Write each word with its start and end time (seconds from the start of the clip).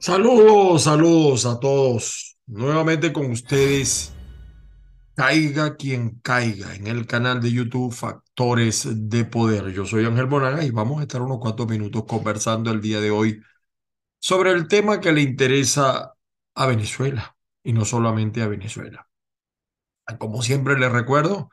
Saludos, 0.00 0.84
saludos 0.84 1.44
a 1.44 1.60
todos. 1.60 2.38
Nuevamente 2.46 3.12
con 3.12 3.30
ustedes, 3.30 4.14
caiga 5.14 5.76
quien 5.76 6.20
caiga 6.20 6.74
en 6.74 6.86
el 6.86 7.06
canal 7.06 7.42
de 7.42 7.52
YouTube 7.52 7.92
Factores 7.92 8.88
de 9.10 9.26
Poder. 9.26 9.70
Yo 9.72 9.84
soy 9.84 10.06
Ángel 10.06 10.26
Monaga 10.26 10.64
y 10.64 10.70
vamos 10.70 11.00
a 11.00 11.02
estar 11.02 11.20
unos 11.20 11.38
cuantos 11.38 11.68
minutos 11.68 12.04
conversando 12.06 12.70
el 12.70 12.80
día 12.80 12.98
de 12.98 13.10
hoy 13.10 13.42
sobre 14.18 14.52
el 14.52 14.68
tema 14.68 15.00
que 15.00 15.12
le 15.12 15.20
interesa 15.20 16.14
a 16.54 16.66
Venezuela 16.66 17.36
y 17.62 17.74
no 17.74 17.84
solamente 17.84 18.40
a 18.40 18.48
Venezuela. 18.48 19.06
Como 20.18 20.40
siempre 20.40 20.78
les 20.78 20.90
recuerdo, 20.90 21.50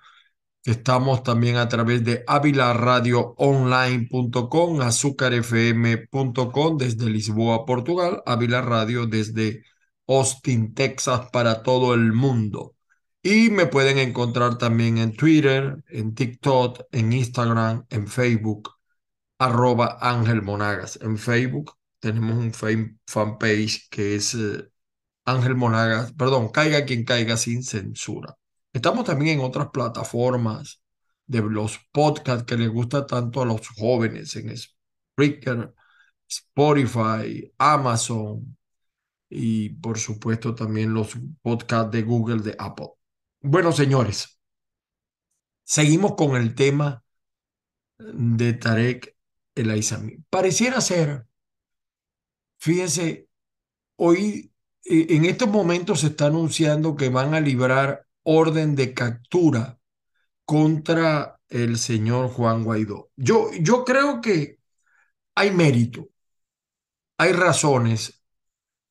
Estamos 0.65 1.23
también 1.23 1.55
a 1.57 1.67
través 1.69 2.03
de 2.03 2.23
avilaradioonline.com, 2.27 4.81
azúcarfm.com 4.81 6.77
desde 6.77 7.09
Lisboa, 7.09 7.65
Portugal, 7.65 8.21
Avila 8.25 8.61
Radio 8.61 9.05
desde 9.07 9.63
Austin, 10.07 10.73
Texas 10.73 11.29
para 11.31 11.63
todo 11.63 11.93
el 11.93 12.13
mundo. 12.13 12.75
Y 13.21 13.49
me 13.49 13.65
pueden 13.67 13.97
encontrar 13.97 14.57
también 14.57 14.97
en 14.99 15.15
Twitter, 15.15 15.83
en 15.89 16.15
TikTok, 16.15 16.81
en 16.91 17.11
Instagram, 17.13 17.85
en 17.89 18.07
Facebook, 18.07 18.71
arroba 19.39 19.97
Ángel 20.01 20.41
Monagas. 20.41 20.99
En 21.01 21.17
Facebook 21.17 21.73
tenemos 21.99 22.37
un 22.37 22.53
fanpage 22.53 23.89
que 23.89 24.15
es 24.15 24.33
eh, 24.35 24.69
Ángel 25.25 25.55
Monagas, 25.55 26.13
perdón, 26.13 26.49
caiga 26.49 26.85
quien 26.85 27.03
caiga 27.05 27.37
sin 27.37 27.63
censura. 27.63 28.37
Estamos 28.73 29.05
también 29.05 29.39
en 29.39 29.45
otras 29.45 29.69
plataformas 29.69 30.81
de 31.25 31.41
los 31.41 31.79
podcasts 31.91 32.45
que 32.45 32.57
les 32.57 32.69
gusta 32.69 33.05
tanto 33.05 33.41
a 33.41 33.45
los 33.45 33.67
jóvenes, 33.69 34.35
en 34.35 34.55
Spreaker, 34.57 35.73
Spotify, 36.27 37.53
Amazon 37.57 38.57
y 39.29 39.69
por 39.69 39.99
supuesto 39.99 40.55
también 40.55 40.93
los 40.93 41.17
podcasts 41.41 41.91
de 41.91 42.03
Google, 42.03 42.41
de 42.41 42.55
Apple. 42.57 42.91
Bueno, 43.41 43.71
señores, 43.71 44.39
seguimos 45.63 46.15
con 46.15 46.35
el 46.35 46.55
tema 46.55 47.03
de 47.97 48.53
Tarek 48.53 49.15
El 49.55 49.69
Aizami. 49.71 50.17
Pareciera 50.29 50.81
ser, 50.81 51.27
fíjense, 52.57 53.27
hoy 53.97 54.53
eh, 54.85 55.07
en 55.09 55.25
estos 55.25 55.49
momentos 55.49 56.01
se 56.01 56.07
está 56.07 56.27
anunciando 56.27 56.95
que 56.95 57.09
van 57.09 57.33
a 57.33 57.41
librar 57.41 58.06
orden 58.29 58.75
de 58.75 58.93
captura 58.93 59.79
contra 60.43 61.39
el 61.47 61.77
señor 61.77 62.29
Juan 62.29 62.63
Guaidó. 62.65 63.09
Yo, 63.15 63.49
yo 63.61 63.85
creo 63.85 64.19
que 64.19 64.59
hay 65.35 65.51
mérito, 65.51 66.09
hay 67.17 67.31
razones 67.31 68.21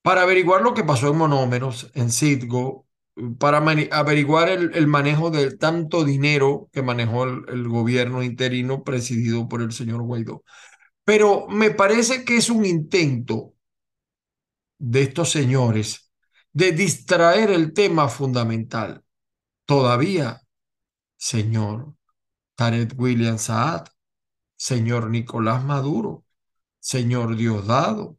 para 0.02 0.22
averiguar 0.22 0.62
lo 0.62 0.72
que 0.72 0.84
pasó 0.84 1.10
en 1.10 1.18
Monómeros, 1.18 1.90
en 1.94 2.10
Citgo, 2.10 2.86
para 3.38 3.58
averiguar 3.58 4.48
el, 4.48 4.86
manejo 4.86 5.30
de 5.30 5.56
tanto 5.56 6.04
dinero 6.04 6.70
que 6.72 6.82
manejó 6.82 7.24
el 7.24 7.68
gobierno 7.68 8.22
interino 8.22 8.84
presidido 8.84 9.48
por 9.48 9.60
el 9.60 9.72
señor 9.72 10.02
Guaidó. 10.02 10.44
Pero 11.04 11.46
me 11.48 11.70
parece 11.70 12.24
que 12.24 12.36
es 12.36 12.48
un 12.48 12.64
intento 12.64 13.54
de 14.78 15.02
estos 15.02 15.30
señores 15.30 16.10
de 16.52 16.72
distraer 16.72 17.50
el 17.50 17.74
tema 17.74 18.08
fundamental 18.08 19.02
Todavía, 19.66 20.42
señor 21.16 21.94
Tarek 22.56 22.94
William 22.98 23.38
Saad, 23.38 23.86
señor 24.56 25.10
Nicolás 25.10 25.64
Maduro, 25.64 26.24
señor 26.80 27.36
Diosdado, 27.36 28.16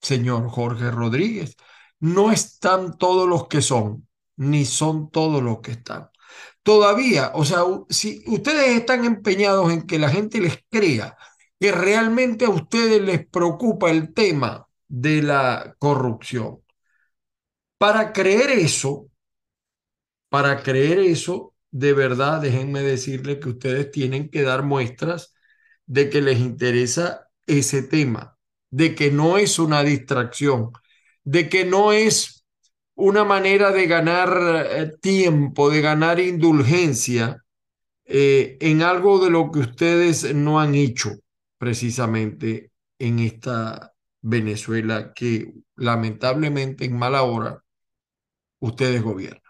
señor 0.00 0.48
Jorge 0.48 0.90
Rodríguez, 0.90 1.56
no 2.00 2.32
están 2.32 2.98
todos 2.98 3.28
los 3.28 3.48
que 3.48 3.62
son, 3.62 4.08
ni 4.36 4.64
son 4.64 5.10
todos 5.10 5.42
los 5.42 5.60
que 5.60 5.72
están. 5.72 6.10
Todavía, 6.62 7.32
o 7.34 7.44
sea, 7.44 7.62
si 7.90 8.22
ustedes 8.26 8.76
están 8.78 9.04
empeñados 9.04 9.72
en 9.72 9.82
que 9.86 9.98
la 9.98 10.08
gente 10.08 10.40
les 10.40 10.58
crea 10.70 11.16
que 11.60 11.72
realmente 11.72 12.44
a 12.44 12.50
ustedes 12.50 13.02
les 13.02 13.26
preocupa 13.26 13.90
el 13.90 14.14
tema 14.14 14.68
de 14.88 15.22
la 15.22 15.76
corrupción, 15.78 16.60
para 17.78 18.12
creer 18.12 18.50
eso, 18.50 19.08
para 20.34 20.64
creer 20.64 20.98
eso, 20.98 21.54
de 21.70 21.92
verdad, 21.92 22.40
déjenme 22.40 22.82
decirles 22.82 23.38
que 23.38 23.50
ustedes 23.50 23.92
tienen 23.92 24.28
que 24.30 24.42
dar 24.42 24.64
muestras 24.64 25.32
de 25.86 26.10
que 26.10 26.20
les 26.20 26.40
interesa 26.40 27.30
ese 27.46 27.84
tema, 27.84 28.36
de 28.68 28.96
que 28.96 29.12
no 29.12 29.38
es 29.38 29.60
una 29.60 29.84
distracción, 29.84 30.72
de 31.22 31.48
que 31.48 31.64
no 31.64 31.92
es 31.92 32.44
una 32.96 33.22
manera 33.22 33.70
de 33.70 33.86
ganar 33.86 34.66
eh, 34.72 34.90
tiempo, 35.00 35.70
de 35.70 35.80
ganar 35.80 36.18
indulgencia 36.18 37.44
eh, 38.04 38.58
en 38.60 38.82
algo 38.82 39.24
de 39.24 39.30
lo 39.30 39.52
que 39.52 39.60
ustedes 39.60 40.34
no 40.34 40.58
han 40.58 40.74
hecho 40.74 41.12
precisamente 41.58 42.72
en 42.98 43.20
esta 43.20 43.92
Venezuela 44.20 45.12
que 45.14 45.54
lamentablemente 45.76 46.86
en 46.86 46.98
mala 46.98 47.22
hora 47.22 47.62
ustedes 48.58 49.00
gobiernan 49.00 49.43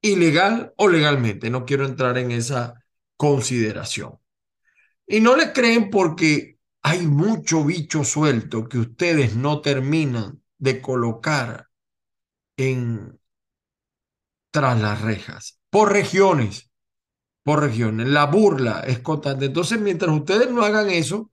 ilegal 0.00 0.72
o 0.76 0.88
legalmente. 0.88 1.50
No 1.50 1.64
quiero 1.64 1.84
entrar 1.84 2.18
en 2.18 2.30
esa 2.30 2.84
consideración. 3.16 4.18
Y 5.06 5.20
no 5.20 5.36
le 5.36 5.52
creen 5.52 5.90
porque 5.90 6.58
hay 6.82 7.06
mucho 7.06 7.64
bicho 7.64 8.04
suelto 8.04 8.68
que 8.68 8.78
ustedes 8.78 9.34
no 9.34 9.60
terminan 9.60 10.42
de 10.58 10.80
colocar 10.80 11.68
en 12.56 13.18
tras 14.50 14.80
las 14.80 15.02
rejas, 15.02 15.60
por 15.70 15.92
regiones, 15.92 16.70
por 17.42 17.60
regiones. 17.60 18.08
La 18.08 18.26
burla 18.26 18.80
es 18.80 19.00
constante. 19.00 19.46
Entonces, 19.46 19.80
mientras 19.80 20.14
ustedes 20.14 20.50
no 20.50 20.62
hagan 20.62 20.90
eso, 20.90 21.30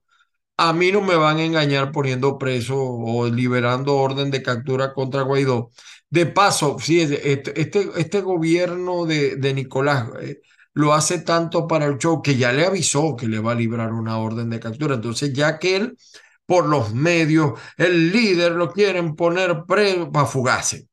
a 0.56 0.72
mí 0.72 0.92
no 0.92 1.02
me 1.02 1.16
van 1.16 1.38
a 1.38 1.44
engañar 1.44 1.92
poniendo 1.92 2.38
preso 2.38 2.76
o 2.78 3.26
liberando 3.28 3.96
orden 3.96 4.30
de 4.30 4.42
captura 4.42 4.94
contra 4.94 5.22
Guaidó. 5.22 5.70
De 6.08 6.26
paso, 6.26 6.78
sí, 6.78 7.00
este, 7.00 7.60
este, 7.60 8.20
gobierno 8.20 9.06
de, 9.06 9.36
de 9.36 9.54
Nicolás 9.54 10.08
eh, 10.20 10.40
lo 10.74 10.94
hace 10.94 11.18
tanto 11.20 11.66
para 11.66 11.86
el 11.86 11.98
show 11.98 12.22
que 12.22 12.36
ya 12.36 12.52
le 12.52 12.64
avisó 12.64 13.16
que 13.16 13.26
le 13.26 13.40
va 13.40 13.52
a 13.52 13.54
librar 13.56 13.92
una 13.92 14.18
orden 14.18 14.50
de 14.50 14.60
captura. 14.60 14.94
Entonces, 14.94 15.32
ya 15.32 15.58
que 15.58 15.76
él, 15.76 15.98
por 16.46 16.66
los 16.66 16.94
medios, 16.94 17.58
el 17.76 18.12
líder 18.12 18.52
lo 18.52 18.72
quieren 18.72 19.16
poner 19.16 19.64
preso 19.66 20.10
para 20.12 20.26
fugarse. 20.26 20.88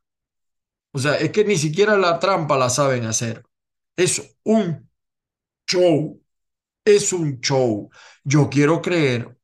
O 0.92 1.00
sea, 1.00 1.16
es 1.16 1.32
que 1.32 1.46
ni 1.46 1.58
siquiera 1.58 1.98
la 1.98 2.20
trampa 2.20 2.58
la 2.58 2.70
saben 2.70 3.06
hacer. 3.06 3.44
Es 3.96 4.36
un 4.44 4.90
show. 5.68 6.22
Es 6.86 7.14
un 7.14 7.40
show. 7.40 7.90
Yo 8.24 8.50
quiero 8.50 8.82
creer 8.82 9.36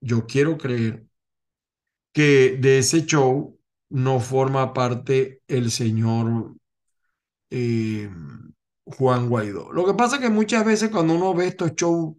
yo 0.00 0.26
quiero 0.26 0.56
creer 0.58 1.06
que 2.12 2.56
de 2.58 2.78
ese 2.78 3.06
show 3.06 3.59
no 3.90 4.20
forma 4.20 4.72
parte 4.72 5.42
el 5.48 5.70
señor 5.70 6.54
eh, 7.50 8.10
Juan 8.84 9.28
Guaidó. 9.28 9.72
Lo 9.72 9.86
que 9.86 9.94
pasa 9.94 10.16
es 10.16 10.22
que 10.22 10.30
muchas 10.30 10.64
veces 10.64 10.90
cuando 10.90 11.14
uno 11.14 11.34
ve 11.34 11.48
estos 11.48 11.74
shows 11.74 12.16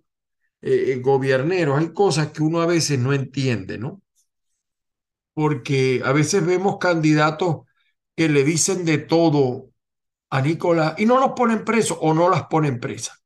eh, 0.62 1.00
gobierneros, 1.02 1.80
hay 1.80 1.94
cosas 1.94 2.32
que 2.32 2.44
uno 2.44 2.62
a 2.62 2.68
veces 2.68 3.00
no 3.00 3.14
entiende, 3.14 3.78
¿no? 3.78 4.02
Porque 5.34 6.02
a 6.06 6.12
veces 6.14 6.46
vemos 6.46 6.78
candidatos 6.78 7.66
que 8.16 8.30
le 8.30 8.44
dicen 8.44 8.86
de 8.86 8.98
todo 8.98 9.70
a 10.32 10.42
Nicolás 10.42 10.96
y 11.00 11.06
no 11.06 11.20
los 11.20 11.32
ponen 11.34 11.66
presos 11.66 11.98
o 12.02 12.14
no 12.14 12.30
las 12.30 12.46
ponen 12.48 12.80
presas 12.80 13.22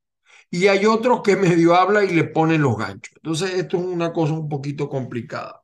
y 0.50 0.68
hay 0.68 0.86
otros 0.86 1.22
que 1.22 1.36
medio 1.38 1.74
habla 1.76 2.04
y 2.04 2.14
le 2.14 2.24
ponen 2.24 2.62
los 2.62 2.76
ganchos. 2.78 3.14
Entonces, 3.16 3.54
esto 3.54 3.78
es 3.78 3.84
una 3.84 4.12
cosa 4.12 4.34
un 4.34 4.48
poquito 4.48 4.88
complicada. 4.88 5.62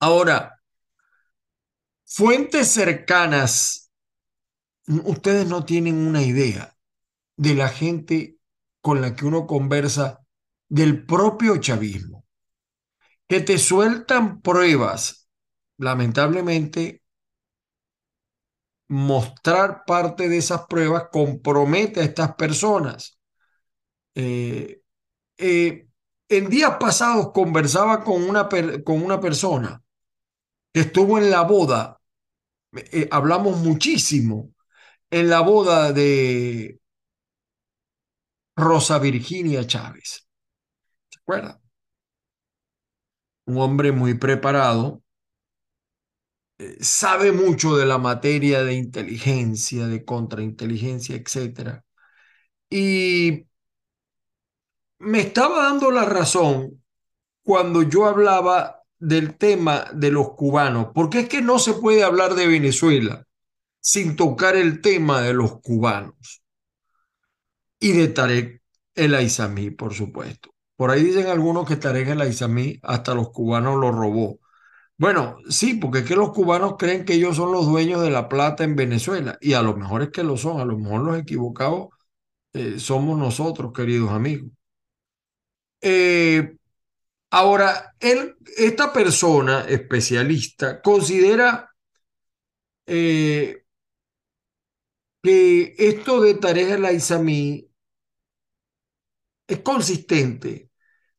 Ahora, 0.00 0.60
fuentes 2.14 2.68
cercanas, 2.68 3.90
ustedes 4.86 5.46
no 5.46 5.64
tienen 5.64 5.96
una 5.96 6.22
idea 6.22 6.76
de 7.36 7.54
la 7.54 7.68
gente 7.68 8.36
con 8.82 9.00
la 9.00 9.16
que 9.16 9.24
uno 9.24 9.46
conversa 9.46 10.20
del 10.68 11.06
propio 11.06 11.56
chavismo, 11.56 12.26
que 13.26 13.40
te 13.40 13.56
sueltan 13.56 14.42
pruebas, 14.42 15.28
lamentablemente, 15.78 17.02
mostrar 18.88 19.84
parte 19.86 20.28
de 20.28 20.36
esas 20.36 20.66
pruebas 20.66 21.04
compromete 21.10 22.00
a 22.00 22.04
estas 22.04 22.34
personas. 22.34 23.18
Eh, 24.14 24.82
eh, 25.38 25.88
en 26.28 26.50
días 26.50 26.76
pasados 26.78 27.32
conversaba 27.32 28.04
con 28.04 28.22
una, 28.22 28.50
con 28.84 29.02
una 29.02 29.18
persona 29.18 29.82
que 30.72 30.80
estuvo 30.80 31.16
en 31.16 31.30
la 31.30 31.42
boda, 31.42 32.01
eh, 32.74 33.08
hablamos 33.10 33.58
muchísimo, 33.58 34.52
en 35.10 35.28
la 35.30 35.40
boda 35.40 35.92
de 35.92 36.80
Rosa 38.56 38.98
Virginia 38.98 39.66
Chávez. 39.66 40.26
¿Se 41.10 41.18
acuerdan? 41.18 41.62
un 43.46 43.58
hombre 43.58 43.92
muy 43.92 44.14
preparado, 44.14 45.02
eh, 46.58 46.76
sabe 46.80 47.32
mucho 47.32 47.76
de 47.76 47.86
la 47.86 47.98
materia 47.98 48.62
de 48.64 48.74
inteligencia, 48.74 49.86
de 49.86 50.04
contrainteligencia, 50.04 51.16
etcétera. 51.16 51.84
Y 52.70 53.46
me 54.98 55.20
estaba 55.20 55.64
dando 55.64 55.90
la 55.90 56.04
razón 56.04 56.82
cuando 57.42 57.82
yo 57.82 58.06
hablaba 58.06 58.81
del 59.02 59.36
tema 59.36 59.86
de 59.92 60.12
los 60.12 60.34
cubanos, 60.34 60.88
porque 60.94 61.20
es 61.20 61.28
que 61.28 61.42
no 61.42 61.58
se 61.58 61.74
puede 61.74 62.04
hablar 62.04 62.36
de 62.36 62.46
Venezuela 62.46 63.26
sin 63.80 64.14
tocar 64.14 64.54
el 64.54 64.80
tema 64.80 65.20
de 65.22 65.34
los 65.34 65.60
cubanos 65.60 66.42
y 67.80 67.92
de 67.92 68.08
Tarek 68.08 68.62
el 68.94 69.14
Aizamí, 69.14 69.70
por 69.70 69.92
supuesto. 69.92 70.50
Por 70.76 70.90
ahí 70.90 71.02
dicen 71.02 71.26
algunos 71.26 71.66
que 71.66 71.76
Tarek 71.76 72.08
el 72.10 72.20
Aizamí 72.20 72.78
hasta 72.82 73.14
los 73.14 73.30
cubanos 73.30 73.76
lo 73.80 73.90
robó. 73.90 74.38
Bueno, 74.98 75.38
sí, 75.48 75.74
porque 75.74 76.00
es 76.00 76.04
que 76.06 76.16
los 76.16 76.32
cubanos 76.32 76.76
creen 76.78 77.04
que 77.04 77.14
ellos 77.14 77.36
son 77.36 77.52
los 77.52 77.66
dueños 77.66 78.02
de 78.02 78.10
la 78.10 78.28
plata 78.28 78.64
en 78.64 78.76
Venezuela 78.76 79.38
y 79.40 79.54
a 79.54 79.62
lo 79.62 79.76
mejor 79.76 80.02
es 80.02 80.10
que 80.10 80.22
lo 80.24 80.36
son, 80.36 80.60
a 80.60 80.64
lo 80.64 80.78
mejor 80.78 81.02
los 81.02 81.18
equivocados 81.18 81.88
eh, 82.54 82.78
somos 82.78 83.18
nosotros, 83.18 83.72
queridos 83.74 84.10
amigos. 84.12 84.50
Eh, 85.80 86.56
ahora, 87.32 87.94
él, 87.98 88.36
esta 88.56 88.92
persona 88.92 89.64
especialista 89.68 90.80
considera 90.80 91.70
eh, 92.86 93.64
que 95.22 95.74
esto 95.78 96.20
de 96.20 96.34
Tarek 96.34 96.70
el 96.70 96.84
Aizamí 96.84 97.68
es 99.46 99.58
consistente, 99.60 100.70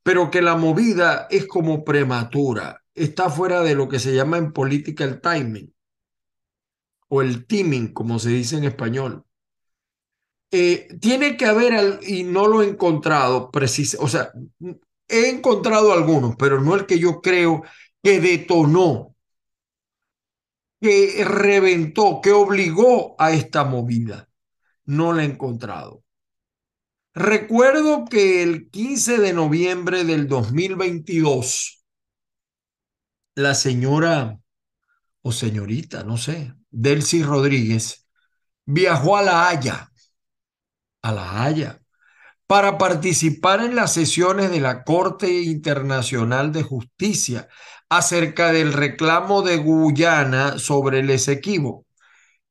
pero 0.04 0.30
que 0.30 0.42
la 0.42 0.56
movida 0.56 1.28
es 1.30 1.48
como 1.48 1.84
prematura, 1.84 2.84
está 2.94 3.30
fuera 3.30 3.62
de 3.62 3.76
lo 3.76 3.90
que 3.90 4.00
se 4.00 4.14
llama 4.14 4.38
en 4.38 4.54
política 4.54 5.04
el 5.06 5.20
timing 5.20 5.74
o 7.10 7.22
el 7.22 7.46
timing, 7.48 7.94
como 7.94 8.20
se 8.20 8.30
dice 8.30 8.58
en 8.58 8.66
español. 8.66 9.26
Eh, 10.52 10.88
tiene 11.02 11.36
que 11.38 11.46
haber, 11.46 12.00
y 12.04 12.24
no 12.24 12.48
lo 12.48 12.62
he 12.62 12.68
encontrado 12.68 13.50
preciso, 13.50 13.98
o 14.02 14.08
sea, 14.08 14.32
he 15.14 15.30
encontrado 15.30 15.94
algunos, 15.94 16.36
pero 16.36 16.60
no 16.60 16.76
el 16.76 16.86
que 16.86 17.00
yo 17.00 17.22
creo 17.22 17.64
que 18.02 18.20
detonó, 18.20 19.16
que 20.82 21.24
reventó, 21.24 22.20
que 22.22 22.32
obligó 22.32 23.16
a 23.20 23.32
esta 23.32 23.64
movida. 23.64 24.28
No 24.86 25.14
la 25.14 25.24
he 25.24 25.26
encontrado. 25.26 26.04
Recuerdo 27.14 28.06
que 28.06 28.42
el 28.42 28.70
15 28.72 29.20
de 29.20 29.34
noviembre 29.34 30.04
del 30.04 30.28
2022, 30.28 31.86
la 33.36 33.54
señora 33.54 34.40
o 35.22 35.32
señorita, 35.32 36.04
no 36.04 36.18
sé, 36.18 36.54
Delcy 36.72 37.24
Rodríguez, 37.24 38.08
viajó 38.66 39.16
a 39.16 39.22
La 39.22 39.48
Haya, 39.48 39.92
a 41.04 41.12
La 41.12 41.44
Haya, 41.44 41.83
para 42.54 42.78
participar 42.78 43.62
en 43.62 43.74
las 43.74 43.94
sesiones 43.94 44.52
de 44.52 44.60
la 44.60 44.84
Corte 44.84 45.42
Internacional 45.42 46.52
de 46.52 46.62
Justicia 46.62 47.48
acerca 47.90 48.52
del 48.52 48.74
reclamo 48.74 49.42
de 49.42 49.58
Guyana 49.58 50.60
sobre 50.60 51.00
el 51.00 51.10
Esequibo. 51.10 51.88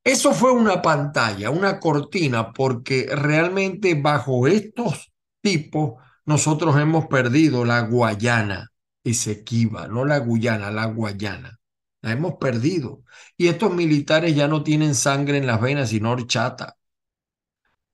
Eso 0.02 0.32
fue 0.32 0.50
una 0.50 0.82
pantalla, 0.82 1.50
una 1.50 1.78
cortina, 1.78 2.52
porque 2.52 3.08
realmente 3.14 3.94
bajo 3.94 4.48
estos 4.48 5.12
tipos 5.40 6.02
nosotros 6.24 6.76
hemos 6.80 7.06
perdido 7.06 7.64
la 7.64 7.82
Guayana, 7.82 8.72
Esequiba, 9.04 9.86
no 9.86 10.04
la 10.04 10.18
Guyana, 10.18 10.72
la 10.72 10.86
Guayana. 10.86 11.60
La 12.00 12.10
hemos 12.10 12.38
perdido. 12.40 13.04
Y 13.36 13.46
estos 13.46 13.72
militares 13.72 14.34
ya 14.34 14.48
no 14.48 14.64
tienen 14.64 14.96
sangre 14.96 15.38
en 15.38 15.46
las 15.46 15.60
venas, 15.60 15.90
sino 15.90 16.10
horchata. 16.10 16.74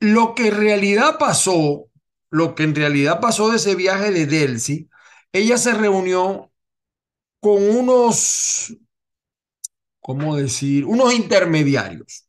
Lo 0.01 0.35
que 0.35 0.49
en 0.49 0.57
realidad 0.57 1.19
pasó, 1.19 1.88
lo 2.31 2.55
que 2.55 2.65
en 2.65 2.75
realidad 2.75 3.21
pasó 3.21 3.51
de 3.51 3.57
ese 3.57 3.75
viaje 3.75 4.11
de 4.11 4.27
Delcy, 4.27 4.89
ella 5.33 5.59
se 5.59 5.75
reunió 5.75 6.51
con 7.41 7.63
unos 7.63 8.77
¿cómo 10.09 10.37
decir? 10.37 10.87
Unos 10.87 11.13
intermediarios 11.13 12.27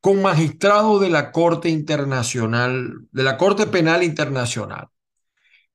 con 0.00 0.22
magistrados 0.22 0.98
de 1.02 1.10
la 1.10 1.30
Corte 1.30 1.68
Internacional, 1.68 3.06
de 3.12 3.22
la 3.22 3.36
Corte 3.36 3.66
Penal 3.66 4.02
Internacional, 4.02 4.88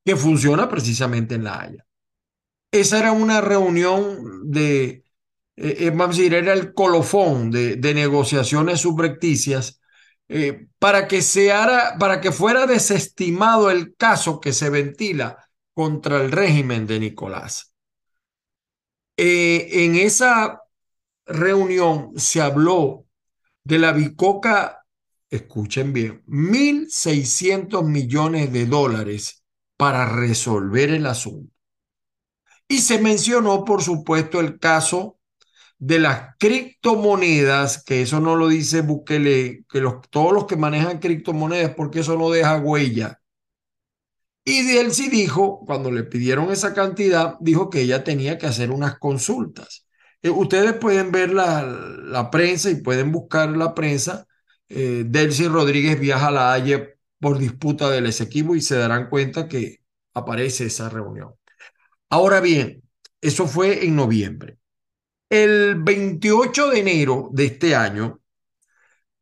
que 0.04 0.16
funciona 0.16 0.68
precisamente 0.68 1.36
en 1.36 1.44
La 1.44 1.62
Haya. 1.62 1.86
Esa 2.72 2.98
era 2.98 3.12
una 3.12 3.40
reunión 3.40 4.52
de, 4.52 5.06
eh, 5.58 5.76
eh, 5.80 5.92
vamos 5.92 6.16
a 6.18 6.20
decir, 6.20 6.34
era 6.34 6.54
el 6.54 6.74
colofón 6.74 7.52
de, 7.52 7.76
de 7.76 7.94
negociaciones 7.94 8.82
subrepticias 8.82 9.80
eh, 10.28 10.68
para, 10.80 11.08
que 11.08 11.22
para 12.00 12.22
que 12.22 12.32
fuera 12.32 12.66
desestimado 12.66 13.70
el 13.70 13.96
caso 13.96 14.40
que 14.40 14.54
se 14.54 14.70
ventila 14.70 15.50
contra 15.74 16.22
el 16.22 16.32
régimen 16.32 16.88
de 16.88 17.00
Nicolás. 17.00 17.74
en 19.18 19.96
esa 19.96 20.62
reunión 21.26 22.12
se 22.18 22.42
habló 22.42 23.06
de 23.64 23.80
la 23.80 23.92
bicoca, 23.92 24.86
escuchen 25.30 25.92
bien, 25.92 26.24
1.600 26.28 27.84
millones 27.84 28.54
de 28.54 28.66
dólares 28.66 29.44
para 29.78 30.06
resolver 30.06 30.92
el 30.92 31.06
asunto. 31.08 31.52
Y 32.68 32.80
se 32.80 33.00
mencionó, 33.00 33.64
por 33.64 33.84
supuesto, 33.84 34.40
el 34.40 34.60
caso 34.60 35.20
de 35.78 36.00
las 36.00 36.36
criptomonedas, 36.40 37.84
que 37.84 38.02
eso 38.02 38.20
no 38.20 38.36
lo 38.36 38.48
dice 38.48 38.82
Bukele, 38.82 39.66
que 39.70 39.82
los, 39.82 40.02
todos 40.10 40.34
los 40.34 40.46
que 40.46 40.58
manejan 40.58 41.00
criptomonedas, 41.00 41.76
porque 41.76 42.00
eso 42.02 42.18
no 42.18 42.30
deja 42.30 42.58
huella. 42.58 43.20
Y 44.44 44.78
él 44.78 44.92
dijo, 45.12 45.64
cuando 45.66 45.92
le 45.92 46.04
pidieron 46.04 46.52
esa 46.52 46.74
cantidad, 46.74 47.36
dijo 47.40 47.70
que 47.70 47.82
ella 47.82 48.04
tenía 48.04 48.38
que 48.38 48.46
hacer 48.46 48.70
unas 48.72 49.00
consultas. 49.00 49.88
Eh, 50.22 50.30
ustedes 50.30 50.74
pueden 50.74 51.12
ver 51.12 51.34
la, 51.34 51.64
la, 51.64 52.30
prensa 52.30 52.70
y 52.70 52.76
pueden 52.76 53.12
buscar 53.12 53.50
la 53.58 53.74
prensa. 53.74 54.28
Eh, 54.70 55.04
Delcy 55.08 55.48
Rodríguez 55.48 56.00
viaja 56.00 56.28
a 56.28 56.32
La 56.32 56.54
Haya 56.54 56.90
por 57.20 57.40
disputa 57.40 57.90
del 57.90 58.06
Esequibo 58.08 58.56
y 58.56 58.62
se 58.62 58.76
darán 58.78 59.10
cuenta 59.10 59.48
que 59.48 59.80
aparece 60.14 60.66
esa 60.66 60.90
reunión. 60.90 61.34
Ahora 62.10 62.42
bien, 62.42 62.84
eso 63.22 63.48
fue 63.48 63.86
en 63.86 63.96
noviembre. 63.96 64.60
El 65.30 65.76
28 65.84 66.70
de 66.70 66.80
enero 66.80 67.30
de 67.32 67.46
este 67.46 67.76
año, 67.76 68.22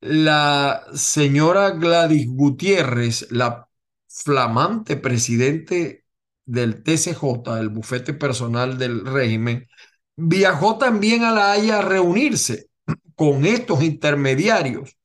la 0.01 0.83
señora 0.93 1.71
Gladys 1.71 2.27
Gutiérrez, 2.27 3.31
la 3.31 3.69
flamante 4.07 4.97
presidente 4.97 6.05
del 6.45 6.83
TCJ, 6.83 7.59
el 7.59 7.69
bufete 7.69 8.13
personal 8.13 8.77
del 8.77 9.05
régimen, 9.05 9.67
viajó 10.15 10.77
también 10.77 11.23
a 11.23 11.31
La 11.31 11.53
Haya 11.53 11.79
a 11.79 11.81
reunirse 11.81 12.67
con 13.15 13.45
estos 13.45 13.81
intermediarios. 13.83 14.97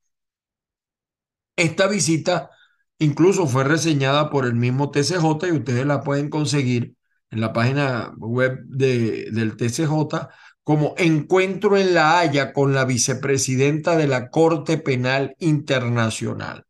Esta 1.57 1.87
visita 1.88 2.50
incluso 2.99 3.47
fue 3.47 3.64
reseñada 3.64 4.31
por 4.31 4.47
el 4.47 4.55
mismo 4.55 4.90
TCJ 4.90 5.49
y 5.49 5.52
ustedes 5.52 5.87
la 5.87 6.02
pueden 6.02 6.31
conseguir 6.31 6.95
en 7.31 7.40
la 7.40 7.52
página 7.52 8.12
web 8.17 8.61
de, 8.64 9.31
del 9.31 9.57
TCJ 9.57 10.28
como 10.69 10.93
encuentro 10.99 11.79
en 11.79 11.95
La 11.95 12.19
Haya 12.19 12.53
con 12.53 12.75
la 12.75 12.85
vicepresidenta 12.85 13.97
de 13.97 14.07
la 14.07 14.29
Corte 14.29 14.77
Penal 14.77 15.35
Internacional. 15.39 16.67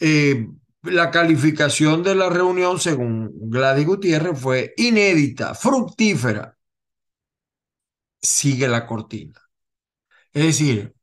Eh, 0.00 0.48
la 0.84 1.10
calificación 1.10 2.02
de 2.02 2.14
la 2.14 2.30
reunión, 2.30 2.80
según 2.80 3.30
Gladys 3.50 3.84
Gutiérrez, 3.84 4.40
fue 4.40 4.72
inédita, 4.78 5.54
fructífera, 5.54 6.56
sigue 8.22 8.66
la 8.68 8.86
cortina. 8.86 9.38
Es 10.32 10.44
decir, 10.44 10.94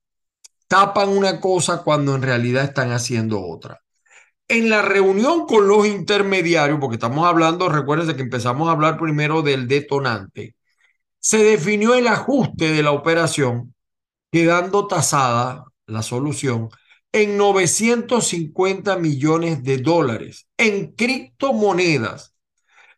tapan 0.67 1.09
una 1.09 1.39
cosa 1.39 1.83
cuando 1.83 2.15
en 2.15 2.23
realidad 2.23 2.63
están 2.63 2.93
haciendo 2.93 3.45
otra. 3.45 3.79
En 4.47 4.71
la 4.71 4.81
reunión 4.81 5.45
con 5.45 5.67
los 5.67 5.85
intermediarios, 5.85 6.79
porque 6.79 6.95
estamos 6.95 7.27
hablando, 7.27 7.69
recuérdense 7.69 8.15
que 8.15 8.23
empezamos 8.23 8.69
a 8.69 8.71
hablar 8.71 8.97
primero 8.97 9.43
del 9.43 9.67
detonante, 9.67 10.55
se 11.25 11.43
definió 11.43 11.95
el 11.95 12.05
ajuste 12.05 12.71
de 12.71 12.83
la 12.83 12.91
operación, 12.91 13.73
quedando 14.31 14.85
tasada 14.85 15.63
la 15.87 16.03
solución 16.03 16.69
en 17.11 17.35
950 17.35 18.95
millones 18.97 19.63
de 19.63 19.79
dólares 19.79 20.47
en 20.55 20.91
criptomonedas 20.91 22.35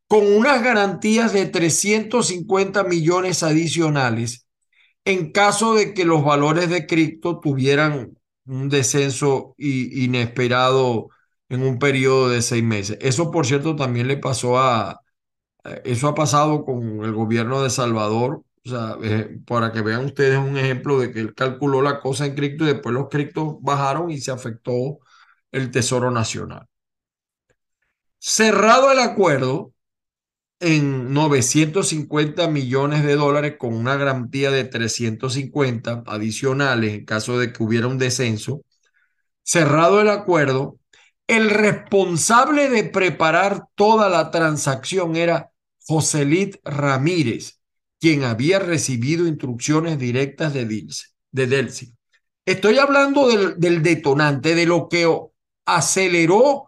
con 0.10 0.28
unas 0.28 0.62
garantías 0.62 1.32
de 1.32 1.46
350 1.46 2.84
millones 2.84 3.44
adicionales 3.44 4.46
en 5.06 5.32
caso 5.32 5.76
de 5.76 5.94
que 5.94 6.04
los 6.04 6.26
valores 6.26 6.70
de 6.70 6.86
cripto 6.86 7.40
tuvieran 7.40 8.18
un 8.46 8.68
descenso 8.68 9.56
inesperado 9.58 11.08
en 11.48 11.64
un 11.64 11.80
periodo 11.80 12.28
de 12.28 12.42
seis 12.42 12.64
meses. 12.64 12.98
Eso, 13.00 13.32
por 13.32 13.46
cierto, 13.46 13.78
también 13.78 14.10
le 14.10 14.18
pasó 14.18 14.60
a, 14.60 15.00
Eso 15.84 16.08
ha 16.08 16.16
pasado 16.16 16.66
con 16.66 17.04
el 17.04 17.14
gobierno 17.14 17.62
de 17.64 17.70
Salvador. 17.70 18.44
O 18.66 18.70
sea, 18.70 18.98
eh, 19.02 19.40
para 19.46 19.72
que 19.72 19.82
vean 19.82 20.06
ustedes 20.06 20.38
un 20.38 20.58
ejemplo 20.58 21.00
de 21.00 21.12
que 21.12 21.22
él 21.22 21.34
calculó 21.34 21.82
la 21.82 22.02
cosa 22.02 22.26
en 22.26 22.36
cripto 22.36 22.66
y 22.66 22.68
después 22.68 22.94
los 22.94 23.08
criptos 23.10 23.56
bajaron 23.62 24.12
y 24.12 24.20
se 24.20 24.32
afectó 24.32 25.00
el 25.52 25.72
Tesoro 25.72 26.12
Nacional. 26.12 26.68
Cerrado 28.20 28.92
el 28.92 29.00
acuerdo 29.00 29.74
en 30.60 31.14
950 31.14 32.48
millones 32.50 33.04
de 33.04 33.16
dólares 33.16 33.56
con 33.60 33.74
una 33.74 33.96
garantía 33.96 34.52
de 34.52 34.64
350 34.64 36.04
adicionales 36.08 36.94
en 36.94 37.06
caso 37.06 37.38
de 37.40 37.54
que 37.54 37.64
hubiera 37.64 37.88
un 37.88 37.98
descenso, 38.00 38.62
cerrado 39.44 40.02
el 40.02 40.10
acuerdo, 40.10 40.80
el 41.28 41.50
responsable 41.50 42.70
de 42.70 42.86
preparar 42.86 43.66
toda 43.76 44.10
la 44.10 44.32
transacción 44.32 45.16
era 45.16 45.52
Joselit 45.88 46.58
Ramírez, 46.64 47.60
quien 48.00 48.24
había 48.24 48.60
recibido 48.60 49.28
instrucciones 49.28 49.98
directas 49.98 50.54
de, 50.54 50.66
Dilce, 50.66 51.08
de 51.32 51.48
Delcy. 51.48 51.94
Estoy 52.46 52.78
hablando 52.78 53.28
del, 53.28 53.60
del 53.60 53.82
detonante, 53.82 54.56
de 54.56 54.66
lo 54.66 54.88
que 54.90 55.08
aceleró 55.66 56.66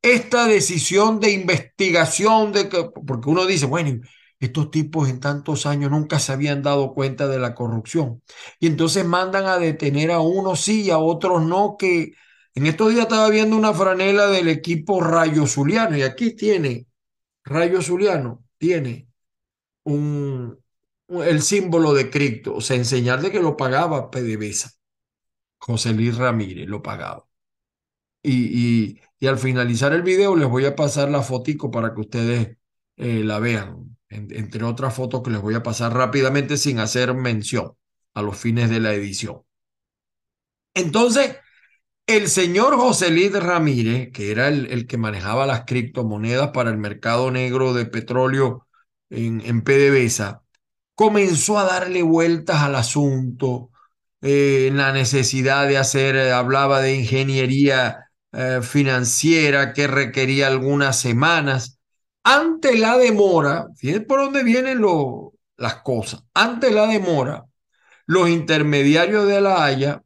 esta 0.00 0.46
decisión 0.46 1.20
de 1.20 1.32
investigación, 1.32 2.52
de 2.52 2.68
que, 2.68 2.84
porque 3.06 3.30
uno 3.30 3.46
dice, 3.46 3.66
bueno, 3.66 4.00
estos 4.40 4.70
tipos 4.72 5.08
en 5.08 5.20
tantos 5.20 5.66
años 5.66 5.90
nunca 5.90 6.18
se 6.18 6.32
habían 6.32 6.62
dado 6.62 6.92
cuenta 6.94 7.28
de 7.28 7.38
la 7.38 7.54
corrupción. 7.54 8.22
Y 8.58 8.66
entonces 8.66 9.04
mandan 9.04 9.46
a 9.46 9.58
detener 9.58 10.10
a 10.10 10.20
unos 10.20 10.60
sí 10.60 10.82
y 10.82 10.90
a 10.90 10.98
otros 10.98 11.42
no, 11.42 11.76
que 11.78 12.12
en 12.54 12.66
estos 12.66 12.90
días 12.90 13.02
estaba 13.02 13.30
viendo 13.30 13.56
una 13.56 13.72
franela 13.72 14.26
del 14.26 14.48
equipo 14.48 15.00
Rayo 15.00 15.46
Zuliano 15.46 15.96
y 15.96 16.02
aquí 16.02 16.34
tiene, 16.34 16.86
Rayo 17.44 17.80
Zuliano 17.82 18.41
tiene 18.62 19.08
un, 19.82 20.56
el 21.08 21.42
símbolo 21.42 21.94
de 21.94 22.10
cripto, 22.10 22.54
o 22.54 22.60
sea, 22.60 22.76
enseñar 22.76 23.20
de 23.20 23.32
que 23.32 23.40
lo 23.42 23.56
pagaba 23.56 24.08
PDVSA. 24.08 24.70
José 25.58 25.92
Luis 25.92 26.16
Ramírez 26.16 26.68
lo 26.68 26.80
pagaba. 26.80 27.26
Y, 28.22 29.00
y, 29.18 29.26
al 29.26 29.38
finalizar 29.38 29.92
el 29.92 30.02
video 30.02 30.36
les 30.36 30.48
voy 30.48 30.64
a 30.64 30.76
pasar 30.76 31.10
la 31.10 31.22
fotico 31.22 31.72
para 31.72 31.92
que 31.92 32.00
ustedes 32.02 32.56
eh, 32.96 33.24
la 33.24 33.40
vean, 33.40 33.96
entre 34.08 34.62
otras 34.64 34.94
fotos 34.94 35.22
que 35.22 35.30
les 35.30 35.40
voy 35.40 35.54
a 35.54 35.62
pasar 35.64 35.92
rápidamente 35.92 36.56
sin 36.56 36.78
hacer 36.78 37.14
mención 37.14 37.72
a 38.14 38.22
los 38.22 38.36
fines 38.36 38.70
de 38.70 38.78
la 38.78 38.94
edición. 38.94 39.42
Entonces, 40.74 41.36
el 42.16 42.28
señor 42.28 42.76
José 42.76 43.10
Luis 43.10 43.32
Ramírez, 43.32 44.10
que 44.12 44.30
era 44.30 44.48
el, 44.48 44.66
el, 44.70 44.86
que 44.86 44.98
manejaba 44.98 45.46
las 45.46 45.64
criptomonedas 45.64 46.50
para 46.50 46.70
el 46.70 46.78
mercado 46.78 47.30
negro 47.30 47.74
de 47.74 47.86
petróleo 47.86 48.66
en, 49.10 49.40
en 49.42 49.62
PDVSA, 49.62 50.42
comenzó 50.94 51.58
a 51.58 51.64
darle 51.64 52.02
vueltas 52.02 52.62
al 52.62 52.76
asunto, 52.76 53.70
eh, 54.20 54.70
la 54.72 54.92
necesidad 54.92 55.66
de 55.68 55.78
hacer, 55.78 56.16
eh, 56.16 56.32
hablaba 56.32 56.80
de 56.80 56.94
ingeniería 56.94 58.10
eh, 58.32 58.60
financiera 58.62 59.72
que 59.72 59.86
requería 59.86 60.46
algunas 60.46 60.98
semanas. 61.00 61.80
Ante 62.24 62.78
la 62.78 62.96
demora, 62.98 63.66
fíjense 63.76 64.02
por 64.02 64.20
dónde 64.20 64.44
vienen 64.44 64.78
lo, 64.80 65.34
las 65.56 65.76
cosas, 65.82 66.24
ante 66.34 66.70
la 66.70 66.86
demora, 66.86 67.46
los 68.06 68.28
intermediarios 68.28 69.26
de 69.26 69.40
la 69.40 69.64
Haya 69.64 70.01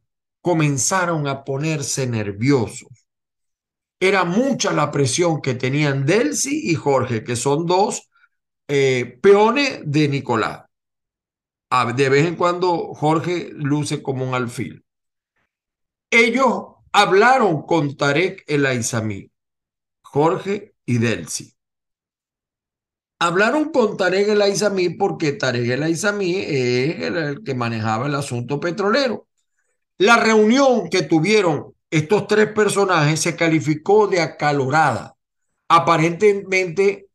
comenzaron 0.47 1.27
a 1.27 1.43
ponerse 1.43 2.07
nerviosos. 2.07 2.87
Era 3.99 4.23
mucha 4.23 4.71
la 4.71 4.91
presión 4.91 5.41
que 5.41 5.55
tenían 5.55 6.05
Delcy 6.05 6.71
y 6.71 6.75
Jorge, 6.75 7.25
que 7.25 7.35
son 7.35 7.65
dos 7.65 8.09
eh, 8.69 9.19
peones 9.21 9.81
de 9.83 10.07
Nicolás. 10.07 10.63
De 11.97 12.07
vez 12.07 12.25
en 12.25 12.37
cuando 12.37 12.93
Jorge 12.93 13.49
luce 13.51 14.01
como 14.01 14.25
un 14.25 14.35
alfil. 14.35 14.85
Ellos 16.09 16.67
hablaron 16.93 17.63
con 17.63 17.97
Tarek 17.97 18.45
el 18.47 18.65
Aizamí, 18.65 19.29
Jorge 20.01 20.75
y 20.85 20.99
Delcy. 20.99 21.57
Hablaron 23.19 23.73
con 23.73 23.97
Tarek 23.97 24.29
el 24.29 24.41
Aizamí 24.41 24.91
porque 24.91 25.33
Tarek 25.33 25.69
el 25.69 25.83
Aizamí 25.83 26.37
es 26.37 27.01
el 27.01 27.43
que 27.43 27.53
manejaba 27.53 28.07
el 28.07 28.15
asunto 28.15 28.61
petrolero. 28.61 29.26
La 29.97 30.17
reunión 30.17 30.89
que 30.89 31.03
tuvieron 31.03 31.75
estos 31.89 32.27
tres 32.27 32.51
personajes 32.51 33.19
se 33.21 33.35
calificó 33.35 34.07
de 34.07 34.21
acalorada. 34.21 35.15
Aparentemente 35.69 37.09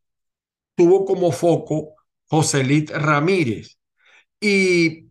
tuvo 0.74 1.04
como 1.04 1.32
foco 1.32 1.94
Joselit 2.28 2.90
Ramírez. 2.90 3.78
Y 4.40 5.08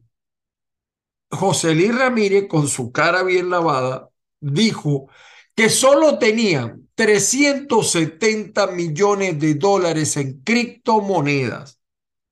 Joselit 1.30 1.94
Ramírez, 1.94 2.48
con 2.48 2.68
su 2.68 2.92
cara 2.92 3.24
bien 3.24 3.50
lavada, 3.50 4.10
dijo 4.40 5.08
que 5.56 5.70
solo 5.70 6.20
tenían 6.20 6.90
370 6.96 8.68
millones 8.68 9.40
de 9.40 9.56
dólares 9.56 10.18
en 10.18 10.42
criptomonedas. 10.42 11.80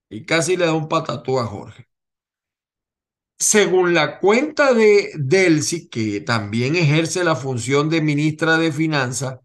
Y 0.09 0.25
casi 0.25 0.57
le 0.57 0.65
da 0.65 0.73
un 0.73 0.89
patatú 0.89 1.39
a 1.39 1.45
Jorge. 1.45 1.88
Según 3.39 3.93
la 3.93 4.19
cuenta 4.19 4.73
de 4.73 5.11
Delcy, 5.15 5.87
que 5.89 6.21
también 6.21 6.75
ejerce 6.75 7.23
la 7.23 7.35
función 7.37 7.89
de 7.89 8.01
ministra 8.01 8.57
de 8.57 8.71
Finanzas, 8.71 9.39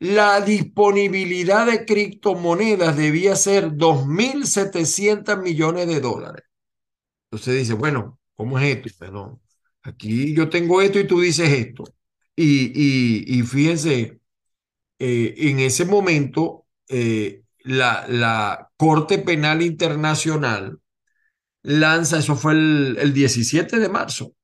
la 0.00 0.40
disponibilidad 0.42 1.66
de 1.66 1.86
criptomonedas 1.86 2.96
debía 2.96 3.36
ser 3.36 3.72
2.700 3.72 5.42
millones 5.42 5.88
de 5.88 6.00
dólares. 6.00 6.44
Entonces 7.30 7.56
dice, 7.58 7.74
bueno, 7.74 8.18
¿cómo 8.34 8.58
es 8.58 8.76
esto? 8.76 8.90
Perdón. 8.98 9.40
Aquí 9.82 10.34
yo 10.34 10.48
tengo 10.50 10.82
esto 10.82 10.98
y 11.00 11.06
tú 11.06 11.20
dices 11.20 11.50
esto. 11.52 11.84
Y, 12.36 13.38
y, 13.38 13.42
fíjense, 13.44 14.20
eh, 14.98 15.34
en 15.38 15.60
ese 15.60 15.84
momento, 15.84 16.66
eh, 16.88 17.42
la, 17.60 18.06
la 18.08 18.70
Corte 18.76 19.18
Penal 19.18 19.62
Internacional 19.62 20.80
lanza, 21.66 22.18
eso 22.18 22.36
fue 22.36 22.52
el, 22.52 23.12
17 23.12 23.78
de 23.78 23.88
marzo, 23.88 24.34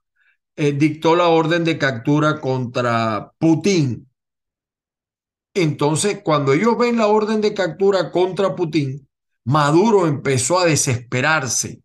eh, 0.56 0.72
dictó 0.72 1.14
la 1.16 1.28
orden 1.28 1.64
de 1.64 1.78
captura 1.78 2.40
contra 2.40 3.32
Putin. 3.38 4.08
Entonces, 5.54 6.20
cuando 6.24 6.52
ellos 6.52 6.76
ven 6.76 6.96
la 6.96 7.06
orden 7.06 7.40
de 7.40 7.54
captura 7.54 8.10
contra 8.10 8.56
Putin, 8.56 9.08
Maduro 9.44 10.06
empezó 10.06 10.58
a 10.58 10.66
desesperarse 10.66 11.82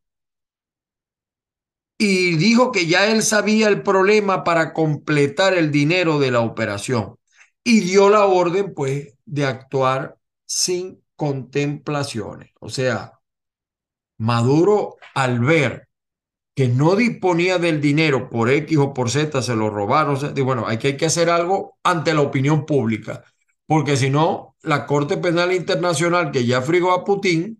y 2.00 2.36
dijo 2.38 2.72
que 2.72 2.88
ya 2.88 3.12
él 3.12 3.24
sabía 3.24 3.67
el 3.67 3.84
problema 3.84 4.44
para 4.44 4.74
completar 4.74 5.53
el 5.53 5.72
dinero 5.72 6.20
de 6.20 6.32
la 6.32 6.41
operación 6.41 7.17
y 7.63 7.82
dio 7.82 8.10
la 8.10 8.25
orden 8.25 8.74
pues 8.74 9.13
de 9.25 9.46
actuar 9.46 10.17
sin 10.46 11.03
contemplaciones. 11.15 12.51
O 12.60 12.70
sea, 12.70 13.20
Maduro 14.17 14.97
al 15.17 15.39
ver 15.39 15.88
que 16.55 16.67
no 16.67 16.95
disponía 16.95 17.57
del 17.59 17.81
dinero 17.81 18.29
por 18.29 18.51
X 18.51 18.77
o 18.77 18.93
por 18.93 19.09
Z, 19.09 19.41
se 19.41 19.55
lo 19.55 19.69
robaron, 19.71 20.17
dijo, 20.36 20.45
bueno, 20.45 20.67
hay 20.67 20.77
que, 20.77 20.89
hay 20.89 20.97
que 20.97 21.07
hacer 21.07 21.29
algo 21.29 21.77
ante 21.83 22.13
la 22.13 22.21
opinión 22.21 22.65
pública, 22.67 23.24
porque 23.65 23.97
si 23.97 24.09
no, 24.12 24.55
la 24.62 24.86
Corte 24.86 25.17
Penal 25.17 25.53
Internacional 25.53 26.31
que 26.31 26.45
ya 26.45 26.62
frigó 26.62 26.93
a 26.93 27.03
Putin 27.03 27.59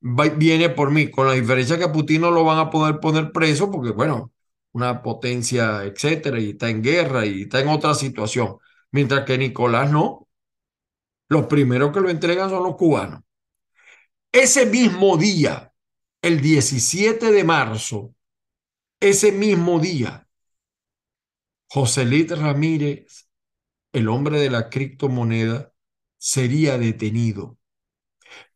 viene 0.00 0.70
por 0.70 0.90
mí, 0.90 1.10
con 1.10 1.26
la 1.26 1.34
diferencia 1.34 1.78
que 1.78 1.84
a 1.84 1.92
Putin 1.92 2.22
no 2.22 2.30
lo 2.30 2.44
van 2.44 2.58
a 2.58 2.70
poder 2.70 3.00
poner 3.00 3.32
preso 3.32 3.70
porque, 3.70 3.92
bueno, 3.92 4.32
una 4.72 5.02
potencia, 5.02 5.84
etcétera, 5.84 6.38
y 6.38 6.50
está 6.50 6.68
en 6.70 6.82
guerra 6.82 7.26
y 7.26 7.42
está 7.42 7.60
en 7.60 7.68
otra 7.68 7.94
situación. 7.94 8.58
Mientras 8.92 9.24
que 9.24 9.38
Nicolás 9.38 9.90
no. 9.90 10.28
Los 11.28 11.46
primeros 11.46 11.92
que 11.92 12.00
lo 12.00 12.10
entregan 12.10 12.50
son 12.50 12.64
los 12.64 12.76
cubanos. 12.76 13.22
Ese 14.32 14.66
mismo 14.66 15.16
día, 15.16 15.69
el 16.22 16.40
17 16.40 17.32
de 17.32 17.44
marzo, 17.44 18.14
ese 19.00 19.32
mismo 19.32 19.80
día, 19.80 20.28
Joselit 21.68 22.32
Ramírez, 22.32 23.28
el 23.92 24.08
hombre 24.08 24.40
de 24.40 24.50
la 24.50 24.68
criptomoneda, 24.68 25.72
sería 26.18 26.78
detenido 26.78 27.60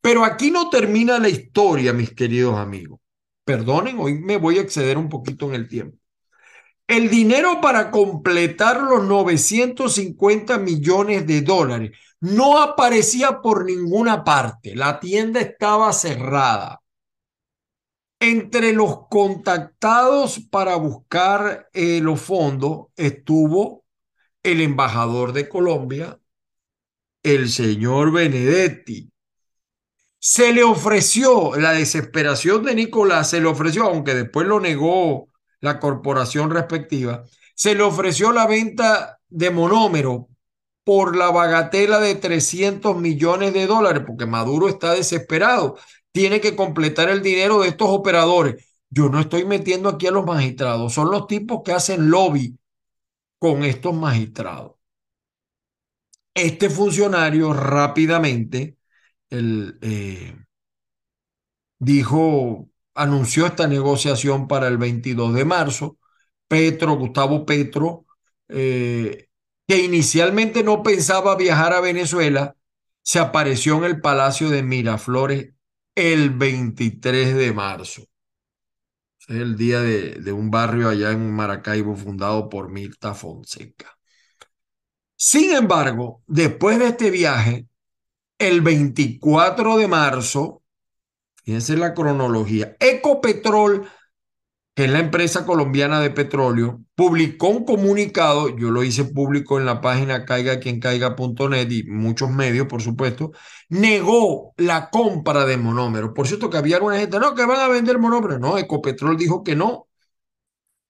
pero 0.04 0.22
aquí 0.24 0.50
no 0.50 0.68
termina 0.68 1.18
la 1.18 1.30
historia, 1.30 1.94
mis 1.94 2.12
queridos 2.12 2.58
amigos. 2.58 3.00
Perdonen, 3.42 3.98
hoy 3.98 4.18
me 4.18 4.36
voy 4.36 4.58
a 4.58 4.60
exceder 4.60 4.98
un 4.98 5.08
poquito 5.08 5.46
en 5.48 5.54
el 5.54 5.66
tiempo. 5.66 5.96
El 6.86 7.08
dinero 7.08 7.62
para 7.62 7.90
completar 7.90 8.82
los 8.82 9.04
950 9.04 10.58
millones 10.58 11.26
de 11.26 11.40
dólares 11.40 11.92
no 12.20 12.60
aparecía 12.60 13.40
por 13.40 13.64
ninguna 13.64 14.24
parte. 14.24 14.76
La 14.76 15.00
tienda 15.00 15.40
estaba 15.40 15.90
cerrada. 15.94 16.82
Entre 18.26 18.72
los 18.72 19.06
contactados 19.10 20.40
para 20.50 20.76
buscar 20.76 21.68
eh, 21.74 22.00
los 22.00 22.22
fondos 22.22 22.86
estuvo 22.96 23.84
el 24.42 24.62
embajador 24.62 25.34
de 25.34 25.46
Colombia, 25.46 26.18
el 27.22 27.50
señor 27.50 28.12
Benedetti, 28.12 29.12
Se 30.18 30.54
le 30.54 30.62
ofreció, 30.62 31.54
la 31.56 31.72
desesperación 31.72 32.64
de 32.64 32.74
Nicolás 32.74 33.28
se 33.28 33.42
le 33.42 33.46
ofreció, 33.46 33.84
aunque 33.84 34.14
después 34.14 34.46
lo 34.46 34.58
negó 34.58 35.28
la 35.60 35.78
corporación 35.78 36.48
respectiva, 36.48 37.24
se 37.54 37.74
le 37.74 37.82
ofreció 37.82 38.32
la 38.32 38.46
venta 38.46 39.20
de 39.28 39.50
monómero 39.50 40.30
por 40.82 41.14
la 41.14 41.30
bagatela 41.30 42.00
de 42.00 42.14
300 42.14 42.96
millones 42.96 43.52
de 43.52 43.66
dólares, 43.66 44.02
porque 44.06 44.24
Maduro 44.24 44.70
está 44.70 44.92
desesperado, 44.94 45.76
tiene 46.14 46.40
que 46.40 46.54
completar 46.54 47.08
el 47.08 47.22
dinero 47.22 47.60
de 47.60 47.68
estos 47.70 47.88
operadores. 47.90 48.64
Yo 48.88 49.08
no 49.08 49.18
estoy 49.20 49.44
metiendo 49.44 49.88
aquí 49.88 50.06
a 50.06 50.12
los 50.12 50.24
magistrados, 50.24 50.94
son 50.94 51.10
los 51.10 51.26
tipos 51.26 51.62
que 51.64 51.72
hacen 51.72 52.08
lobby 52.08 52.56
con 53.40 53.64
estos 53.64 53.94
magistrados. 53.94 54.74
Este 56.34 56.70
funcionario 56.70 57.52
rápidamente 57.52 58.76
el, 59.28 59.76
eh, 59.82 60.36
dijo, 61.80 62.68
anunció 62.94 63.46
esta 63.46 63.66
negociación 63.66 64.46
para 64.46 64.68
el 64.68 64.78
22 64.78 65.34
de 65.34 65.44
marzo. 65.44 65.98
Petro, 66.46 66.94
Gustavo 66.96 67.44
Petro, 67.44 68.06
eh, 68.48 69.28
que 69.66 69.78
inicialmente 69.78 70.62
no 70.62 70.84
pensaba 70.84 71.34
viajar 71.36 71.72
a 71.72 71.80
Venezuela, 71.80 72.56
se 73.02 73.18
apareció 73.18 73.78
en 73.78 73.84
el 73.84 74.00
Palacio 74.00 74.48
de 74.50 74.62
Miraflores 74.62 75.53
el 75.94 76.30
23 76.30 77.34
de 77.36 77.52
marzo. 77.52 78.02
Es 79.28 79.36
el 79.36 79.56
día 79.56 79.80
de, 79.80 80.32
un 80.32 80.50
barrio 80.50 80.88
allá 80.88 81.10
en 81.10 81.32
Maracaibo 81.32 81.96
fundado 81.96 82.48
por 82.48 82.70
Mirta 82.70 83.14
Fonseca. 83.14 83.96
Sin 85.16 85.52
embargo, 85.52 86.22
después 86.26 86.78
de 86.78 86.88
este 86.88 87.10
viaje, 87.10 87.66
el 88.38 88.60
24 88.60 89.78
de 89.78 89.88
marzo, 89.88 90.62
fíjense 91.42 91.76
la 91.76 91.94
cronología, 91.94 92.76
Ecopetrol 92.78 93.88
que 94.74 94.84
es 94.84 94.90
la 94.90 94.98
empresa 94.98 95.46
colombiana 95.46 96.00
de 96.00 96.10
petróleo, 96.10 96.82
publicó 96.96 97.48
un 97.48 97.64
comunicado, 97.64 98.56
yo 98.56 98.70
lo 98.70 98.82
hice 98.82 99.04
público 99.04 99.58
en 99.58 99.66
la 99.66 99.80
página 99.80 100.24
caiga 100.24 100.58
quien 100.58 100.80
caiga.net 100.80 101.70
y 101.70 101.84
muchos 101.84 102.30
medios, 102.30 102.66
por 102.66 102.82
supuesto, 102.82 103.32
negó 103.68 104.52
la 104.56 104.90
compra 104.90 105.44
de 105.44 105.56
monómeros. 105.58 106.12
Por 106.14 106.26
cierto, 106.26 106.50
que 106.50 106.58
había 106.58 106.76
alguna 106.76 106.98
gente, 106.98 107.18
no, 107.20 107.34
que 107.34 107.46
van 107.46 107.60
a 107.60 107.68
vender 107.68 107.98
monómeros. 107.98 108.40
No, 108.40 108.58
Ecopetrol 108.58 109.16
dijo 109.16 109.44
que 109.44 109.54
no. 109.56 109.88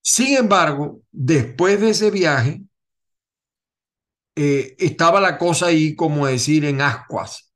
Sin 0.03 0.37
embargo, 0.37 1.01
después 1.11 1.81
de 1.81 1.91
ese 1.91 2.11
viaje, 2.13 2.63
eh, 4.37 4.75
estaba 4.79 5.21
la 5.21 5.39
cosa 5.39 5.67
ahí, 5.67 5.95
como 5.95 6.27
decir, 6.27 6.65
en 6.65 6.81
ascuas. 6.81 7.53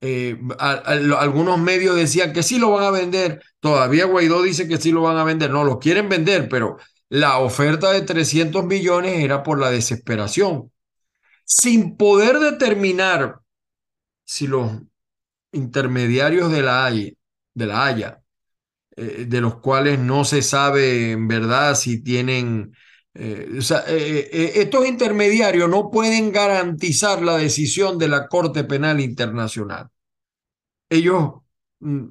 Eh, 0.00 0.40
algunos 0.58 1.58
medios 1.58 1.96
decían 1.96 2.32
que 2.32 2.42
sí 2.42 2.58
lo 2.58 2.70
van 2.70 2.84
a 2.84 2.90
vender, 2.90 3.42
todavía 3.60 4.06
Guaidó 4.06 4.42
dice 4.42 4.68
que 4.68 4.78
sí 4.78 4.90
lo 4.90 5.02
van 5.02 5.16
a 5.16 5.24
vender, 5.24 5.50
no, 5.50 5.64
lo 5.64 5.78
quieren 5.78 6.08
vender, 6.08 6.48
pero 6.48 6.78
la 7.08 7.38
oferta 7.38 7.92
de 7.92 8.02
300 8.02 8.64
millones 8.64 9.18
era 9.18 9.42
por 9.42 9.58
la 9.58 9.70
desesperación. 9.70 10.72
Sin 11.44 11.96
poder 11.96 12.38
determinar 12.38 13.40
si 14.24 14.46
los 14.46 14.70
intermediarios 15.52 16.52
de 16.52 16.62
la 16.62 16.86
Haya, 16.86 17.10
de, 17.54 17.66
la 17.66 17.86
Haya, 17.86 18.22
eh, 18.96 19.26
de 19.28 19.40
los 19.40 19.56
cuales 19.60 19.98
no 19.98 20.24
se 20.24 20.42
sabe 20.42 21.12
en 21.12 21.28
verdad 21.28 21.74
si 21.74 22.02
tienen 22.02 22.74
eh, 23.14 23.56
o 23.58 23.62
sea, 23.62 23.80
estos 23.88 24.86
intermediarios 24.86 25.68
no 25.68 25.90
pueden 25.90 26.30
garantizar 26.30 27.20
la 27.22 27.36
decisión 27.38 27.98
de 27.98 28.06
la 28.06 28.28
Corte 28.28 28.62
Penal 28.62 29.00
Internacional 29.00 29.90
ellos 30.90 31.34
mm, 31.78 32.06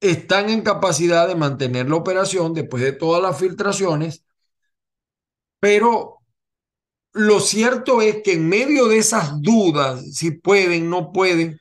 están 0.00 0.50
en 0.50 0.62
capacidad 0.62 1.28
de 1.28 1.36
mantener 1.36 1.88
la 1.88 1.96
operación 1.96 2.54
después 2.54 2.82
de 2.82 2.92
todas 2.92 3.22
las 3.22 3.38
filtraciones, 3.38 4.24
pero 5.60 6.20
lo 7.12 7.40
cierto 7.40 8.02
es 8.02 8.22
que 8.22 8.34
en 8.34 8.48
medio 8.48 8.88
de 8.88 8.98
esas 8.98 9.40
dudas, 9.42 10.14
si 10.14 10.32
pueden, 10.32 10.90
no 10.90 11.12
pueden, 11.12 11.60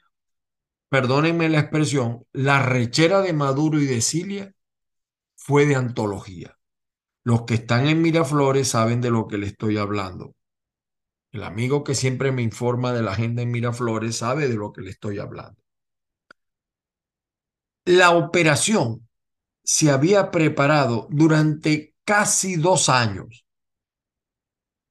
perdónenme 0.90 1.50
la 1.50 1.60
expresión, 1.60 2.26
la 2.34 2.64
rechera 2.64 3.22
de 3.22 3.34
Maduro 3.34 3.80
y 3.80 3.86
de 3.86 4.02
Cilia 4.02 4.54
fue 5.36 5.66
de 5.66 5.76
antología. 5.76 6.58
Los 7.24 7.44
que 7.44 7.56
están 7.56 7.88
en 7.88 8.02
Miraflores 8.02 8.70
saben 8.70 9.02
de 9.02 9.12
lo 9.12 9.28
que 9.28 9.38
le 9.38 9.48
estoy 9.48 9.78
hablando. 9.78 10.36
El 11.32 11.44
amigo 11.44 11.84
que 11.84 11.96
siempre 11.96 12.32
me 12.32 12.42
informa 12.44 12.94
de 12.94 13.04
la 13.04 13.12
agenda 13.12 13.42
en 13.42 13.52
Miraflores 13.52 14.18
sabe 14.18 14.48
de 14.48 14.56
lo 14.56 14.72
que 14.74 14.82
le 14.82 14.92
estoy 14.92 15.20
hablando. 15.20 15.62
La 17.90 18.12
operación 18.12 19.10
se 19.64 19.90
había 19.90 20.30
preparado 20.30 21.08
durante 21.10 21.96
casi 22.06 22.56
dos 22.56 22.88
años. 22.88 23.48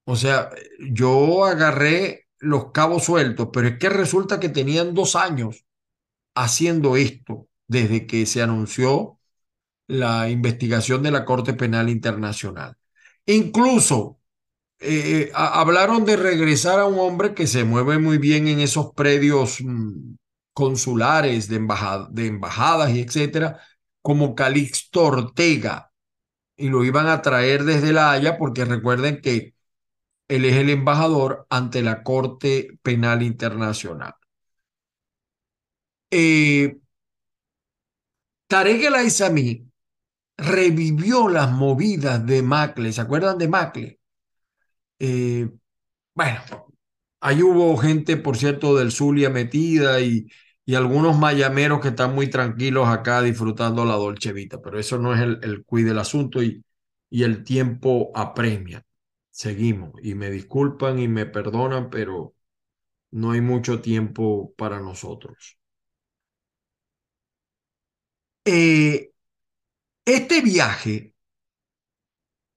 O 0.04 0.16
sea, 0.16 0.50
yo 0.90 1.44
agarré 1.44 2.26
los 2.40 2.72
cabos 2.72 3.04
sueltos, 3.04 3.50
pero 3.52 3.68
es 3.68 3.78
que 3.78 3.88
resulta 3.88 4.40
que 4.40 4.48
tenían 4.48 4.94
dos 4.94 5.14
años 5.14 5.64
haciendo 6.34 6.96
esto 6.96 7.46
desde 7.68 8.04
que 8.04 8.26
se 8.26 8.42
anunció 8.42 9.20
la 9.86 10.28
investigación 10.28 11.04
de 11.04 11.12
la 11.12 11.24
Corte 11.24 11.54
Penal 11.54 11.88
Internacional. 11.88 12.76
Incluso 13.26 14.18
eh, 14.80 15.30
hablaron 15.34 16.04
de 16.04 16.16
regresar 16.16 16.80
a 16.80 16.86
un 16.86 16.98
hombre 16.98 17.32
que 17.32 17.46
se 17.46 17.62
mueve 17.62 18.00
muy 18.00 18.18
bien 18.18 18.48
en 18.48 18.58
esos 18.58 18.92
predios 18.92 19.60
mm, 19.60 20.16
consulares, 20.58 21.48
de, 21.48 21.60
de 22.10 22.26
embajadas 22.26 22.90
y 22.90 23.00
etcétera, 23.00 23.60
como 24.02 24.34
Calixto 24.34 25.04
Ortega, 25.04 25.92
y 26.56 26.68
lo 26.68 26.84
iban 26.84 27.06
a 27.06 27.22
traer 27.22 27.62
desde 27.62 27.92
La 27.92 28.10
Haya 28.10 28.38
porque 28.38 28.64
recuerden 28.64 29.20
que 29.22 29.54
él 30.28 30.44
es 30.44 30.56
el 30.56 30.70
embajador 30.70 31.46
ante 31.48 31.82
la 31.82 32.02
Corte 32.02 32.78
Penal 32.82 33.22
Internacional. 33.22 34.14
Eh, 36.10 36.78
Tarek 38.48 38.82
El 38.82 38.94
Aizami 38.96 39.70
revivió 40.36 41.28
las 41.28 41.52
movidas 41.52 42.26
de 42.26 42.42
Macle. 42.42 42.92
¿Se 42.92 43.00
acuerdan 43.00 43.38
de 43.38 43.48
Macle? 43.48 44.00
Eh, 44.98 45.48
bueno, 46.14 46.40
ahí 47.20 47.42
hubo 47.42 47.76
gente, 47.76 48.16
por 48.16 48.36
cierto, 48.36 48.76
del 48.76 48.92
Zulia 48.92 49.30
metida 49.30 50.00
y, 50.00 50.28
y 50.68 50.74
algunos 50.74 51.16
mayameros 51.18 51.80
que 51.80 51.88
están 51.88 52.14
muy 52.14 52.28
tranquilos 52.28 52.88
acá 52.88 53.22
disfrutando 53.22 53.86
la 53.86 53.94
Dolce 53.94 54.34
Vita, 54.34 54.60
pero 54.60 54.78
eso 54.78 54.98
no 54.98 55.14
es 55.14 55.20
el, 55.22 55.40
el 55.42 55.64
del 55.86 55.98
asunto 55.98 56.42
y, 56.42 56.62
y 57.08 57.22
el 57.22 57.42
tiempo 57.42 58.12
apremia. 58.14 58.84
Seguimos 59.30 59.92
y 60.02 60.14
me 60.14 60.30
disculpan 60.30 60.98
y 60.98 61.08
me 61.08 61.24
perdonan, 61.24 61.88
pero 61.88 62.34
no 63.12 63.32
hay 63.32 63.40
mucho 63.40 63.80
tiempo 63.80 64.52
para 64.56 64.80
nosotros. 64.80 65.58
Eh, 68.44 69.12
este 70.06 70.42
viaje, 70.42 71.14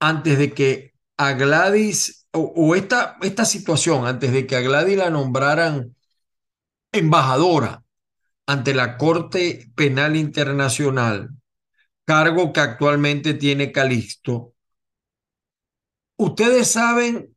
antes 0.00 0.38
de 0.38 0.52
que 0.52 0.94
a 1.16 1.32
Gladys, 1.32 2.26
o, 2.32 2.40
o, 2.56 2.74
esta, 2.74 3.16
esta 3.22 3.44
situación, 3.44 4.06
antes 4.06 4.32
de 4.32 4.46
que 4.46 4.56
a 4.56 4.60
Gladys 4.60 4.96
la 4.98 5.10
nombraran 5.10 5.94
embajadora 6.92 7.84
ante 8.46 8.74
la 8.74 8.96
Corte 8.98 9.70
Penal 9.74 10.16
Internacional, 10.16 11.30
cargo 12.04 12.52
que 12.52 12.60
actualmente 12.60 13.34
tiene 13.34 13.72
Calixto, 13.72 14.54
ustedes 16.16 16.70
saben, 16.70 17.34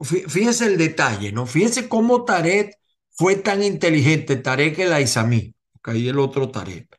fíjense 0.00 0.66
el 0.66 0.78
detalle, 0.78 1.32
¿no? 1.32 1.46
Fíjense 1.46 1.88
cómo 1.88 2.24
Tarek 2.24 2.74
fue 3.10 3.36
tan 3.36 3.62
inteligente, 3.62 4.36
Tarek 4.36 4.78
el 4.80 4.92
Aizamí, 4.92 5.54
porque 5.72 5.92
ahí 5.92 6.08
el 6.08 6.18
otro 6.18 6.50
Tarek. 6.50 6.98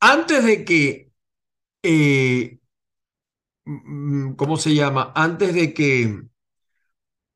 Antes 0.00 0.44
de 0.44 0.64
que, 0.64 1.12
eh, 1.82 2.58
mm, 3.64 4.34
¿cómo 4.34 4.56
se 4.56 4.74
llama? 4.74 5.12
Antes 5.14 5.54
de 5.54 5.72
que 5.74 6.22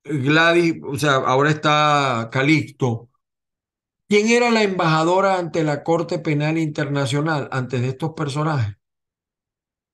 Gladys, 0.04 0.76
o 0.84 0.96
sea, 0.98 1.14
ahora 1.14 1.50
está 1.50 2.28
Calixto, 2.32 3.08
¿Quién 4.12 4.28
era 4.28 4.50
la 4.50 4.62
embajadora 4.62 5.38
ante 5.38 5.64
la 5.64 5.82
Corte 5.82 6.18
Penal 6.18 6.58
Internacional 6.58 7.48
antes 7.50 7.80
de 7.80 7.88
estos 7.88 8.12
personajes? 8.12 8.76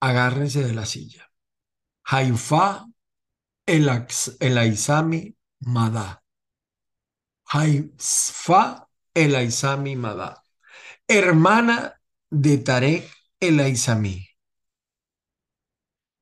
Agárrense 0.00 0.64
de 0.64 0.74
la 0.74 0.86
silla. 0.86 1.30
Haifa 2.02 2.88
el, 3.64 3.88
Aizami 4.58 5.36
Madá. 5.60 6.24
Haifa 7.44 8.88
el 9.14 9.36
Aizami 9.36 9.94
Madá. 9.94 10.42
Hermana 11.06 12.02
de 12.28 12.58
Tarek 12.58 13.08
el 13.38 13.60
Aizami. 13.60 14.26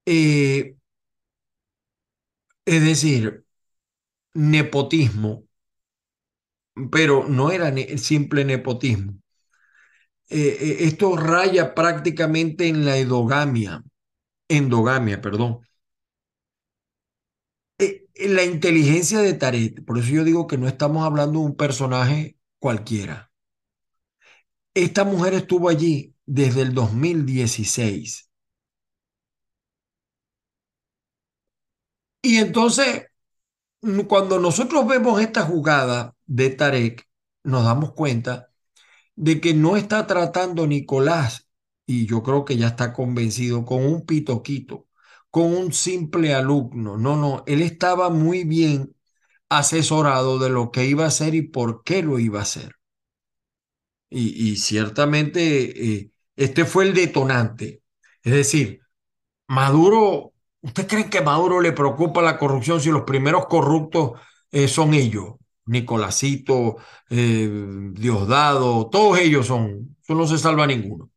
Eh, 0.04 0.76
es 2.66 2.84
decir, 2.84 3.46
nepotismo 4.34 5.45
pero 6.92 7.26
no 7.28 7.50
era 7.50 7.72
simple 7.98 8.44
nepotismo. 8.44 9.14
eh, 10.60 10.76
esto 10.80 11.16
raya 11.16 11.74
prácticamente 11.74 12.68
en 12.68 12.84
la 12.84 12.96
endogamia, 12.98 13.82
endogamia, 14.48 15.20
perdón. 15.22 15.60
la 18.26 18.44
inteligencia 18.44 19.20
de 19.20 19.32
Tarek, 19.34 19.84
por 19.84 19.98
eso 19.98 20.10
yo 20.10 20.24
digo 20.24 20.46
que 20.46 20.58
no 20.58 20.66
estamos 20.68 21.04
hablando 21.04 21.40
de 21.40 21.46
un 21.46 21.56
personaje 21.56 22.36
cualquiera. 22.58 23.30
Esta 24.74 25.02
mujer 25.02 25.34
estuvo 25.34 25.68
allí 25.68 26.14
desde 26.24 26.62
el 26.62 26.72
2016. 26.72 28.30
Y 32.22 32.38
entonces, 32.38 33.06
cuando 34.08 34.40
nosotros 34.40 34.86
vemos 34.88 35.20
esta 35.22 35.42
jugada 35.44 36.15
de 36.26 36.50
Tarek, 36.50 37.08
nos 37.44 37.64
damos 37.64 37.92
cuenta 37.92 38.50
de 39.16 39.40
que 39.40 39.54
no 39.54 39.76
está 39.76 40.06
tratando 40.06 40.66
Nicolás, 40.66 41.48
y 41.86 42.06
yo 42.06 42.22
creo 42.22 42.44
que 42.44 42.56
ya 42.56 42.68
está 42.68 42.92
convencido, 42.92 43.64
con 43.64 43.84
un 43.84 44.06
pitoquito, 44.06 44.86
con 45.30 45.54
un 45.54 45.72
simple 45.72 46.34
alumno. 46.34 46.96
No, 46.98 47.16
no, 47.16 47.44
él 47.46 47.62
estaba 47.62 48.10
muy 48.10 48.44
bien 48.44 48.94
asesorado 49.48 50.38
de 50.38 50.50
lo 50.50 50.72
que 50.72 50.86
iba 50.86 51.04
a 51.04 51.08
hacer 51.08 51.34
y 51.34 51.42
por 51.42 51.84
qué 51.84 52.02
lo 52.02 52.18
iba 52.18 52.40
a 52.40 52.42
hacer. 52.42 52.72
Y, 54.08 54.56
ciertamente 54.56 55.94
eh, 55.98 56.10
este 56.36 56.64
fue 56.64 56.84
el 56.84 56.94
detonante. 56.94 57.82
Es 58.22 58.32
decir, 58.32 58.80
Maduro, 59.48 60.32
¿usted 60.62 60.86
cree 60.88 61.10
que 61.10 61.20
Maduro 61.22 61.60
le 61.60 61.72
preocupa 61.72 62.22
la 62.22 62.38
corrupción 62.38 62.80
si 62.80 62.90
los 62.90 63.02
primeros 63.02 63.46
corruptos 63.46 64.20
eh, 64.52 64.68
son 64.68 64.94
ellos? 64.94 65.34
Nicolásito, 65.66 66.76
eh, 67.10 67.90
Diosdado, 67.92 68.88
todos 68.90 69.18
ellos 69.18 69.46
son, 69.46 69.96
eso 70.02 70.14
no 70.14 70.26
se 70.26 70.38
salva 70.38 70.66
ninguno. 70.66 71.10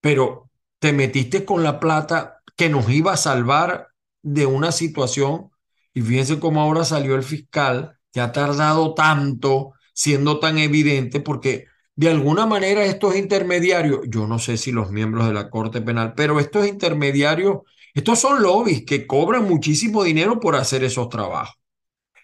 Pero 0.00 0.50
te 0.78 0.92
metiste 0.92 1.44
con 1.44 1.62
la 1.62 1.80
plata 1.80 2.42
que 2.56 2.68
nos 2.68 2.88
iba 2.90 3.12
a 3.12 3.16
salvar 3.16 3.88
de 4.22 4.46
una 4.46 4.72
situación 4.72 5.50
y 5.92 6.02
fíjense 6.02 6.40
cómo 6.40 6.60
ahora 6.60 6.84
salió 6.84 7.14
el 7.14 7.22
fiscal 7.22 7.98
que 8.12 8.20
ha 8.20 8.32
tardado 8.32 8.94
tanto 8.94 9.72
siendo 9.92 10.40
tan 10.40 10.58
evidente 10.58 11.20
porque 11.20 11.66
de 11.96 12.10
alguna 12.10 12.46
manera 12.46 12.84
estos 12.84 13.16
intermediarios, 13.16 14.00
yo 14.08 14.26
no 14.26 14.38
sé 14.38 14.56
si 14.56 14.72
los 14.72 14.90
miembros 14.90 15.26
de 15.28 15.34
la 15.34 15.48
Corte 15.48 15.80
Penal, 15.80 16.14
pero 16.16 16.40
estos 16.40 16.66
intermediarios, 16.66 17.58
estos 17.94 18.18
son 18.18 18.42
lobbies 18.42 18.84
que 18.84 19.06
cobran 19.06 19.44
muchísimo 19.44 20.02
dinero 20.02 20.40
por 20.40 20.56
hacer 20.56 20.82
esos 20.82 21.08
trabajos. 21.08 21.56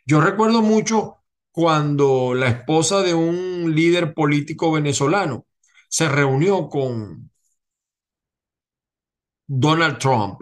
Yo 0.04 0.20
recuerdo 0.20 0.62
mucho 0.62 1.19
cuando 1.52 2.34
la 2.34 2.48
esposa 2.48 3.02
de 3.02 3.14
un 3.14 3.74
líder 3.74 4.14
político 4.14 4.72
venezolano 4.72 5.46
se 5.88 6.08
reunió 6.08 6.68
con 6.68 7.30
Donald 9.46 9.98
Trump. 9.98 10.40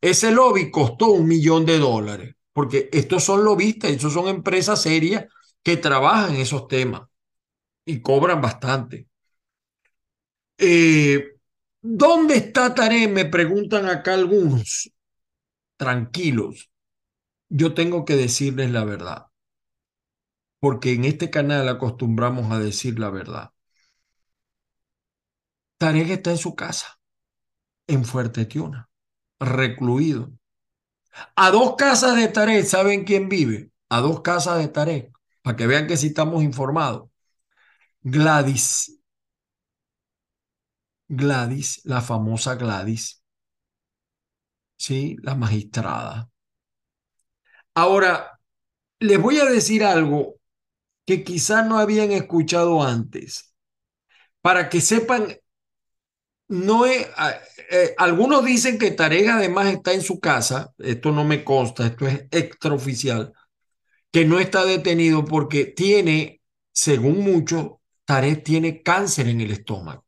Ese 0.00 0.30
lobby 0.30 0.70
costó 0.70 1.08
un 1.10 1.26
millón 1.26 1.64
de 1.66 1.78
dólares, 1.78 2.36
porque 2.52 2.88
estos 2.92 3.24
son 3.24 3.44
lobistas, 3.44 3.90
estos 3.90 4.12
son 4.12 4.28
empresas 4.28 4.82
serias 4.82 5.26
que 5.62 5.76
trabajan 5.76 6.36
esos 6.36 6.68
temas 6.68 7.02
y 7.86 8.00
cobran 8.02 8.40
bastante. 8.42 9.08
Eh, 10.58 11.36
¿Dónde 11.82 12.36
está 12.36 12.74
Taré? 12.74 13.08
Me 13.08 13.24
preguntan 13.26 13.86
acá 13.88 14.14
algunos. 14.14 14.90
Tranquilos, 15.76 16.70
yo 17.50 17.74
tengo 17.74 18.04
que 18.04 18.16
decirles 18.16 18.70
la 18.72 18.84
verdad, 18.84 19.26
porque 20.64 20.94
en 20.94 21.04
este 21.04 21.28
canal 21.28 21.68
acostumbramos 21.68 22.50
a 22.50 22.58
decir 22.58 22.98
la 22.98 23.10
verdad. 23.10 23.50
Tarek 25.76 26.08
está 26.08 26.30
en 26.30 26.38
su 26.38 26.54
casa, 26.54 26.98
en 27.86 28.02
Fuerte 28.06 28.46
Tiuna, 28.46 28.88
recluido. 29.38 30.32
A 31.36 31.50
dos 31.50 31.76
casas 31.76 32.16
de 32.16 32.28
Tarek, 32.28 32.64
¿saben 32.64 33.04
quién 33.04 33.28
vive? 33.28 33.72
A 33.90 34.00
dos 34.00 34.22
casas 34.22 34.56
de 34.56 34.68
Tarek, 34.68 35.12
para 35.42 35.54
que 35.54 35.66
vean 35.66 35.86
que 35.86 35.98
sí 35.98 36.06
estamos 36.06 36.42
informados. 36.42 37.10
Gladys, 38.00 38.98
Gladys, 41.08 41.82
la 41.84 42.00
famosa 42.00 42.54
Gladys, 42.54 43.22
¿sí? 44.78 45.18
La 45.20 45.34
magistrada. 45.34 46.30
Ahora, 47.74 48.40
les 48.98 49.20
voy 49.20 49.38
a 49.40 49.44
decir 49.44 49.84
algo 49.84 50.40
que 51.04 51.24
quizás 51.24 51.66
no 51.66 51.78
habían 51.78 52.12
escuchado 52.12 52.82
antes, 52.82 53.54
para 54.40 54.68
que 54.68 54.80
sepan, 54.80 55.36
no 56.48 56.86
eh, 56.86 57.94
algunos 57.98 58.44
dicen 58.44 58.78
que 58.78 58.90
Tarek 58.90 59.28
además 59.28 59.68
está 59.68 59.92
en 59.92 60.02
su 60.02 60.20
casa, 60.20 60.74
esto 60.78 61.12
no 61.12 61.24
me 61.24 61.44
consta, 61.44 61.86
esto 61.86 62.06
es 62.06 62.26
extraoficial, 62.30 63.32
que 64.10 64.24
no 64.24 64.38
está 64.38 64.64
detenido 64.64 65.24
porque 65.24 65.66
tiene, 65.66 66.42
según 66.72 67.20
muchos, 67.20 67.72
Tarek 68.04 68.44
tiene 68.44 68.82
cáncer 68.82 69.28
en 69.28 69.40
el 69.40 69.50
estómago. 69.50 70.04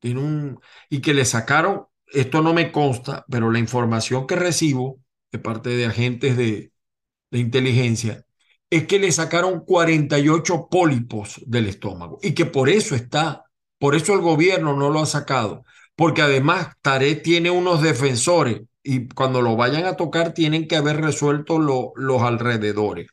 Tiene 0.00 0.20
un, 0.20 0.60
y 0.88 1.00
que 1.00 1.14
le 1.14 1.24
sacaron, 1.24 1.86
esto 2.06 2.42
no 2.42 2.54
me 2.54 2.72
consta, 2.72 3.24
pero 3.30 3.50
la 3.50 3.58
información 3.58 4.26
que 4.26 4.36
recibo 4.36 5.00
de 5.30 5.38
parte 5.38 5.70
de 5.70 5.86
agentes 5.86 6.36
de, 6.36 6.72
de 7.30 7.38
inteligencia 7.38 8.24
es 8.70 8.86
que 8.86 9.00
le 9.00 9.10
sacaron 9.10 9.64
48 9.64 10.68
pólipos 10.70 11.40
del 11.44 11.66
estómago 11.66 12.18
y 12.22 12.34
que 12.34 12.46
por 12.46 12.68
eso 12.68 12.94
está, 12.94 13.44
por 13.78 13.96
eso 13.96 14.14
el 14.14 14.20
gobierno 14.20 14.76
no 14.76 14.90
lo 14.90 15.00
ha 15.00 15.06
sacado, 15.06 15.64
porque 15.96 16.22
además 16.22 16.68
Tarek 16.80 17.22
tiene 17.22 17.50
unos 17.50 17.82
defensores 17.82 18.62
y 18.82 19.08
cuando 19.08 19.42
lo 19.42 19.56
vayan 19.56 19.84
a 19.86 19.96
tocar 19.96 20.32
tienen 20.32 20.68
que 20.68 20.76
haber 20.76 21.00
resuelto 21.00 21.58
los 21.58 22.22
alrededores. 22.22 23.08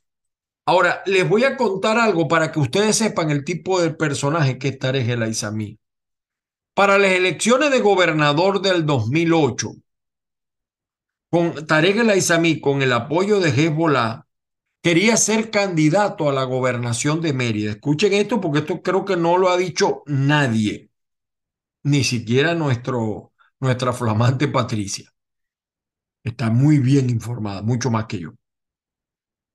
Ahora, 0.65 1.01
les 1.05 1.27
voy 1.27 1.43
a 1.45 1.55
contar 1.55 1.97
algo 1.97 2.27
para 2.27 2.51
que 2.51 2.59
ustedes 2.59 2.97
sepan 2.97 3.31
el 3.31 3.43
tipo 3.43 3.81
de 3.81 3.91
personaje 3.91 4.57
que 4.57 4.67
es 4.69 4.79
Tarek 4.79 5.07
El 5.07 5.23
Aizami. 5.23 5.79
Para 6.73 6.97
las 6.97 7.11
elecciones 7.11 7.71
de 7.71 7.79
gobernador 7.79 8.61
del 8.61 8.85
2008, 8.85 9.71
con 11.29 11.65
Tarek 11.65 11.97
El 11.97 12.09
Aizami, 12.09 12.59
con 12.59 12.81
el 12.81 12.93
apoyo 12.93 13.39
de 13.39 13.49
Hezbollah, 13.49 14.26
quería 14.87 15.17
ser 15.17 15.51
candidato 15.51 16.29
a 16.29 16.31
la 16.31 16.45
gobernación 16.45 17.19
de 17.19 17.33
Mérida. 17.33 17.71
Escuchen 17.71 18.13
esto 18.13 18.39
porque 18.39 18.59
esto 18.59 18.81
creo 18.81 19.03
que 19.03 19.17
no 19.17 19.37
lo 19.37 19.49
ha 19.49 19.57
dicho 19.57 20.01
nadie, 20.05 20.91
ni 21.83 22.05
siquiera 22.05 22.55
nuestro, 22.55 23.33
nuestra 23.59 23.91
flamante 23.91 24.47
Patricia. 24.47 25.13
Está 26.23 26.49
muy 26.51 26.79
bien 26.79 27.09
informada, 27.09 27.61
mucho 27.63 27.91
más 27.91 28.05
que 28.05 28.19
yo. 28.19 28.31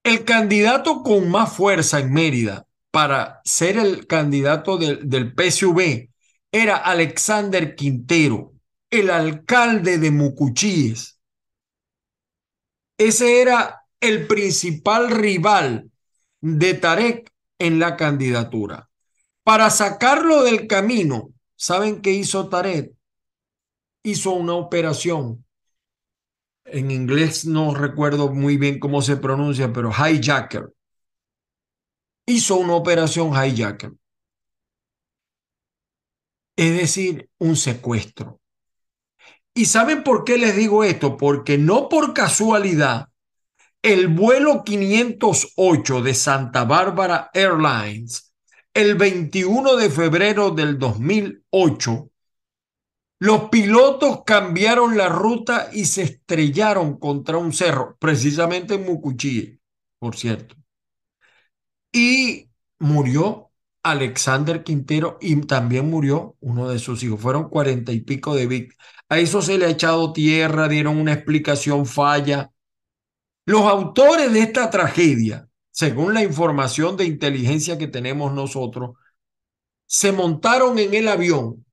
El 0.05 0.23
candidato 0.27 1.03
con 1.03 1.31
más 1.31 1.51
fuerza 1.51 2.01
en 2.01 2.13
Mérida 2.13 2.67
para 2.91 3.41
ser 3.43 3.79
el 3.79 4.07
candidato 4.07 4.77
del, 4.77 5.09
del 5.09 5.33
PSV 5.33 6.11
era 6.53 6.77
Alexander 6.77 7.75
Quintero, 7.75 8.53
el 8.91 9.09
alcalde 9.09 9.97
de 9.97 10.11
Mucuchíes. 10.11 11.19
Ese 12.99 13.41
era 13.41 13.82
el 14.03 14.27
principal 14.27 15.11
rival 15.11 15.91
de 16.41 16.75
Tarek 16.75 17.33
en 17.59 17.79
la 17.79 17.97
candidatura. 17.97 18.91
Para 19.45 19.71
sacarlo 19.71 20.43
del 20.43 20.67
camino, 20.67 21.31
¿saben 21.57 22.03
qué 22.03 22.11
hizo 22.11 22.49
Tarek? 22.49 22.93
Hizo 24.03 24.33
una 24.33 24.55
operación 24.55 25.45
en 26.65 26.91
inglés 26.91 27.45
no 27.45 27.75
recuerdo 27.75 28.31
muy 28.31 28.57
bien 28.57 28.79
cómo 28.79 29.03
se 29.03 29.17
pronuncia, 29.17 29.73
pero 29.73 29.91
hijacker. 29.91 30.73
Hizo 32.27 32.57
una 32.57 32.75
operación 32.75 33.33
hijacker. 33.33 33.93
Es 36.57 36.77
decir, 36.77 37.29
un 37.39 37.57
secuestro. 37.57 38.41
¿Y 39.55 39.67
saben 39.67 40.03
por 40.03 40.25
qué 40.25 40.39
les 40.39 40.57
digo 40.57 40.85
esto? 40.85 41.17
Porque 41.17 41.59
no 41.59 41.89
por 41.89 42.15
casualidad, 42.15 43.09
el 43.83 44.09
vuelo 44.09 44.63
508 44.65 46.03
de 46.03 46.15
Santa 46.15 46.65
Bárbara 46.65 47.31
Airlines, 47.35 48.33
el 48.73 48.95
21 48.95 49.77
de 49.77 49.91
febrero 49.91 50.51
del 50.51 50.79
2008, 50.79 52.09
los 53.19 53.51
pilotos 53.51 54.23
cambiaron 54.25 54.97
la 54.97 55.09
ruta 55.09 55.69
y 55.73 55.85
se 55.85 56.03
estrellaron 56.03 56.99
contra 56.99 57.39
un 57.39 57.53
cerro, 57.53 57.97
precisamente 58.01 58.75
en 58.75 58.85
Mucuchí, 58.85 59.61
por 59.99 60.17
cierto. 60.17 60.57
Y 61.93 62.49
murió 62.79 63.51
Alexander 63.83 64.63
Quintero 64.63 65.19
y 65.21 65.37
también 65.43 65.91
murió 65.91 66.37
uno 66.41 66.69
de 66.69 66.79
sus 66.79 67.03
hijos. 67.03 67.21
Fueron 67.21 67.49
cuarenta 67.49 67.93
y 67.93 68.01
pico 68.01 68.35
de 68.35 68.47
víctimas. 68.47 68.87
A 69.09 69.19
eso 69.19 69.43
se 69.43 69.59
le 69.59 69.67
ha 69.67 69.71
echado 69.71 70.13
tierra, 70.13 70.69
dieron 70.69 70.97
una 70.97 71.13
explicación 71.13 71.87
falla. 71.87 72.52
Los 73.45 73.63
autores 73.63 74.33
de 74.33 74.41
esta 74.41 74.71
tragedia, 74.71 75.49
según 75.71 76.15
la 76.15 76.23
información 76.23 76.97
de 76.97 77.05
inteligencia 77.05 77.77
que 77.79 77.89
tenemos 77.89 78.33
nosotros, 78.33 78.97
se 79.87 80.13
montaron 80.13 80.79
en 80.79 80.95
el 80.95 81.09
avión 81.09 81.67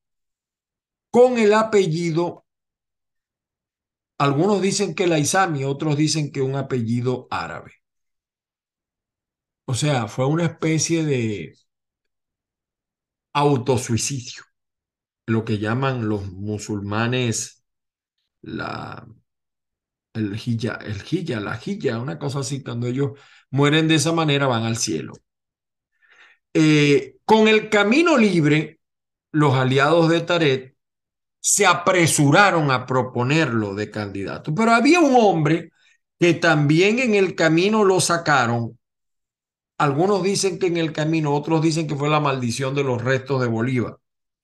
con 1.12 1.38
el 1.38 1.54
apellido, 1.54 2.46
algunos 4.18 4.62
dicen 4.62 4.96
que 4.96 5.08
la 5.08 5.20
Isami, 5.20 5.64
otros 5.64 5.96
dicen 5.98 6.32
que 6.32 6.42
un 6.42 6.56
apellido 6.56 7.28
árabe. 7.32 7.74
O 9.66 9.74
sea, 9.76 10.08
fue 10.08 10.26
una 10.26 10.46
especie 10.46 11.06
de 11.06 11.54
autosuicidio, 13.34 14.44
lo 15.28 15.46
que 15.46 15.60
llaman 15.60 16.10
los 16.10 16.32
musulmanes 16.32 17.64
la, 18.42 19.08
el 20.14 20.36
hija, 20.36 20.80
el 20.84 21.44
la 21.44 21.60
hija, 21.66 22.00
una 22.00 22.20
cosa 22.20 22.40
así, 22.40 22.64
cuando 22.64 22.88
ellos 22.88 23.12
mueren 23.52 23.88
de 23.88 23.96
esa 23.96 24.12
manera 24.12 24.48
van 24.48 24.64
al 24.64 24.78
cielo. 24.78 25.14
Eh, 26.54 27.18
con 27.26 27.48
el 27.48 27.70
camino 27.70 28.18
libre, 28.18 28.80
los 29.32 29.54
aliados 29.56 30.10
de 30.10 30.22
Taret 30.22 30.76
se 31.40 31.66
apresuraron 31.66 32.72
a 32.72 32.86
proponerlo 32.86 33.76
de 33.76 33.92
candidato, 33.92 34.54
pero 34.54 34.72
había 34.72 35.00
un 35.00 35.16
hombre 35.16 35.72
que 36.20 36.34
también 36.34 37.00
en 37.00 37.16
el 37.16 37.36
camino 37.36 37.84
lo 37.86 38.02
sacaron. 38.02 38.78
Algunos 39.78 40.24
dicen 40.24 40.60
que 40.60 40.68
en 40.68 40.78
el 40.78 40.92
camino, 40.94 41.34
otros 41.34 41.62
dicen 41.62 41.88
que 41.88 41.96
fue 41.96 42.10
la 42.10 42.20
maldición 42.20 42.76
de 42.76 42.84
los 42.84 43.02
restos 43.02 43.42
de 43.42 43.48
Bolívar. 43.48 43.98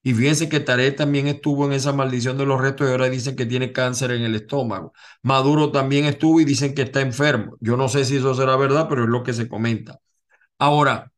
Y 0.06 0.14
fíjense 0.14 0.48
que 0.50 0.60
Taret 0.60 0.96
también 0.98 1.26
estuvo 1.28 1.66
en 1.66 1.74
esa 1.74 1.92
maldición 1.92 2.38
de 2.38 2.46
los 2.46 2.62
restos 2.62 2.88
y 2.88 2.92
ahora 2.92 3.10
dicen 3.10 3.36
que 3.36 3.48
tiene 3.48 3.72
cáncer 3.74 4.12
en 4.12 4.22
el 4.22 4.36
estómago. 4.36 4.94
Maduro 5.24 5.72
también 5.72 6.06
estuvo 6.06 6.40
y 6.40 6.46
dicen 6.46 6.76
que 6.76 6.84
está 6.84 7.02
enfermo. 7.02 7.58
Yo 7.60 7.76
no 7.76 7.90
sé 7.90 8.06
si 8.06 8.18
eso 8.18 8.36
será 8.36 8.56
verdad, 8.56 8.88
pero 8.88 9.04
es 9.06 9.10
lo 9.10 9.24
que 9.24 9.34
se 9.34 9.50
comenta. 9.50 10.00
Ahora, 10.60 11.12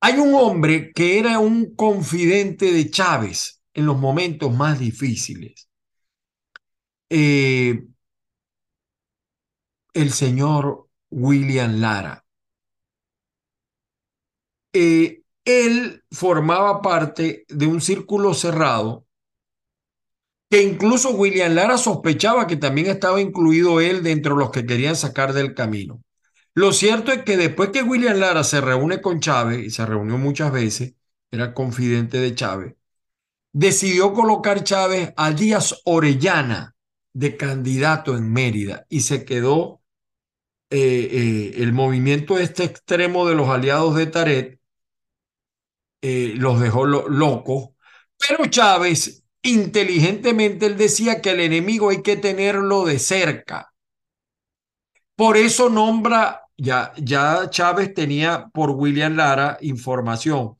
hay 0.00 0.18
un 0.18 0.34
hombre 0.34 0.92
que 0.94 1.18
era 1.18 1.38
un 1.40 1.74
confidente 1.76 2.72
de 2.72 2.90
Chávez 2.90 3.62
en 3.74 3.86
los 3.86 3.98
momentos 3.98 4.54
más 4.54 4.78
difíciles. 4.80 5.68
Eh, 7.10 7.82
el 9.94 10.10
señor 10.10 10.88
William 11.10 11.80
Lara. 11.80 12.24
Eh, 14.72 15.19
él 15.44 16.04
formaba 16.10 16.82
parte 16.82 17.44
de 17.48 17.66
un 17.66 17.80
círculo 17.80 18.34
cerrado 18.34 19.06
que 20.50 20.62
incluso 20.62 21.10
William 21.10 21.54
Lara 21.54 21.78
sospechaba 21.78 22.46
que 22.46 22.56
también 22.56 22.88
estaba 22.88 23.20
incluido 23.20 23.80
él 23.80 24.02
dentro 24.02 24.34
de 24.34 24.40
los 24.40 24.50
que 24.50 24.66
querían 24.66 24.96
sacar 24.96 25.32
del 25.32 25.54
camino. 25.54 26.02
Lo 26.54 26.72
cierto 26.72 27.12
es 27.12 27.22
que 27.22 27.36
después 27.36 27.70
que 27.70 27.82
William 27.82 28.18
Lara 28.18 28.42
se 28.42 28.60
reúne 28.60 29.00
con 29.00 29.20
Chávez, 29.20 29.64
y 29.64 29.70
se 29.70 29.86
reunió 29.86 30.18
muchas 30.18 30.50
veces, 30.50 30.94
era 31.30 31.54
confidente 31.54 32.18
de 32.18 32.34
Chávez, 32.34 32.74
decidió 33.52 34.12
colocar 34.12 34.64
Chávez 34.64 35.12
a 35.16 35.30
Díaz 35.30 35.80
Orellana 35.84 36.74
de 37.12 37.36
candidato 37.36 38.16
en 38.16 38.32
Mérida 38.32 38.86
y 38.88 39.02
se 39.02 39.24
quedó 39.24 39.80
eh, 40.70 41.08
eh, 41.12 41.62
el 41.62 41.72
movimiento 41.72 42.38
este 42.38 42.64
extremo 42.64 43.26
de 43.28 43.34
los 43.34 43.48
aliados 43.48 43.96
de 43.96 44.06
Taret 44.06 44.59
eh, 46.02 46.34
los 46.36 46.60
dejó 46.60 46.86
locos, 46.86 47.70
pero 48.18 48.46
Chávez 48.46 49.24
inteligentemente 49.42 50.66
él 50.66 50.76
decía 50.76 51.20
que 51.20 51.30
el 51.30 51.40
enemigo 51.40 51.90
hay 51.90 52.02
que 52.02 52.16
tenerlo 52.16 52.84
de 52.84 52.98
cerca. 52.98 53.72
Por 55.16 55.36
eso 55.36 55.68
nombra, 55.68 56.42
ya, 56.56 56.92
ya 56.96 57.50
Chávez 57.50 57.94
tenía 57.94 58.48
por 58.52 58.70
William 58.70 59.16
Lara 59.16 59.58
información, 59.60 60.56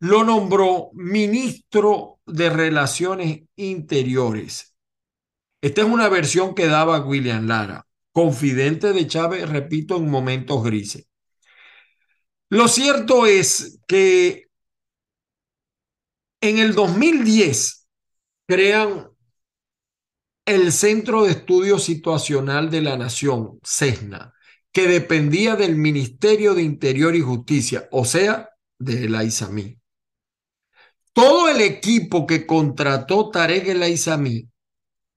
lo 0.00 0.24
nombró 0.24 0.90
ministro 0.94 2.18
de 2.26 2.50
Relaciones 2.50 3.42
Interiores. 3.56 4.74
Esta 5.60 5.82
es 5.82 5.86
una 5.86 6.08
versión 6.08 6.54
que 6.54 6.66
daba 6.66 7.00
William 7.00 7.46
Lara, 7.46 7.86
confidente 8.12 8.92
de 8.92 9.06
Chávez, 9.06 9.48
repito, 9.48 9.96
en 9.96 10.10
momentos 10.10 10.64
grises. 10.64 11.06
Lo 12.48 12.66
cierto 12.66 13.26
es 13.26 13.78
que 13.86 14.49
en 16.40 16.58
el 16.58 16.74
2010 16.74 17.88
crean 18.46 19.10
el 20.46 20.72
Centro 20.72 21.24
de 21.24 21.32
Estudio 21.32 21.78
Situacional 21.78 22.70
de 22.70 22.80
la 22.82 22.96
Nación, 22.96 23.60
CESNA, 23.64 24.34
que 24.72 24.88
dependía 24.88 25.56
del 25.56 25.76
Ministerio 25.76 26.54
de 26.54 26.62
Interior 26.62 27.14
y 27.14 27.20
Justicia, 27.20 27.88
o 27.92 28.04
sea, 28.04 28.50
de 28.78 29.08
la 29.08 29.24
ISAMI. 29.24 29.78
Todo 31.12 31.48
el 31.48 31.60
equipo 31.60 32.26
que 32.26 32.46
contrató 32.46 33.30
Tarek 33.30 33.66
el 33.68 33.82
Aizamí 33.82 34.48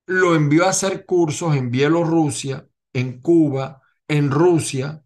lo 0.05 0.35
envió 0.35 0.65
a 0.65 0.69
hacer 0.69 1.05
cursos 1.05 1.55
en 1.55 1.71
Bielorrusia, 1.71 2.67
en 2.93 3.21
Cuba, 3.21 3.81
en 4.07 4.31
Rusia, 4.31 5.03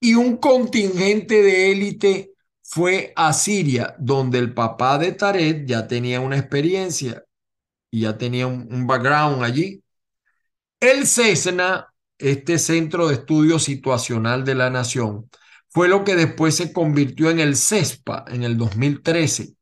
y 0.00 0.14
un 0.14 0.36
contingente 0.38 1.42
de 1.42 1.72
élite 1.72 2.32
fue 2.68 3.14
a 3.16 3.32
Siria, 3.32 3.94
donde 3.98 4.38
el 4.38 4.52
papá 4.52 4.98
de 4.98 5.12
Tarek 5.12 5.64
ya 5.66 5.88
tenía 5.88 6.20
una 6.20 6.36
experiencia 6.36 7.24
y 7.90 8.02
ya 8.02 8.18
tenía 8.18 8.46
un, 8.46 8.86
background 8.86 9.42
allí. 9.42 9.82
El 10.80 11.06
CESNA, 11.06 11.94
este 12.18 12.58
Centro 12.58 13.08
de 13.08 13.14
Estudio 13.14 13.58
Situacional 13.58 14.44
de 14.44 14.54
la 14.54 14.68
Nación, 14.70 15.30
fue 15.70 15.88
lo 15.88 16.04
que 16.04 16.14
después 16.14 16.56
se 16.56 16.72
convirtió 16.72 17.30
en 17.30 17.40
el 17.40 17.56
CESPA 17.56 18.26
en 18.28 18.42
el 18.44 18.58
2013. 18.58 19.54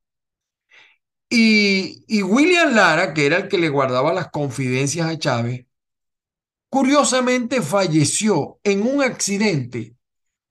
Y, 1.29 2.05
y 2.09 2.23
William 2.23 2.75
Lara, 2.75 3.15
que 3.15 3.27
era 3.27 3.37
el 3.39 3.49
que 3.49 3.59
le 3.59 3.69
guardaba 3.69 4.13
las 4.13 4.31
confidencias 4.31 5.07
a 5.09 5.19
Chávez, 5.19 5.67
curiosamente 6.69 7.63
falleció 7.63 8.59
en 8.65 8.83
un 8.83 9.03
accidente 9.03 9.96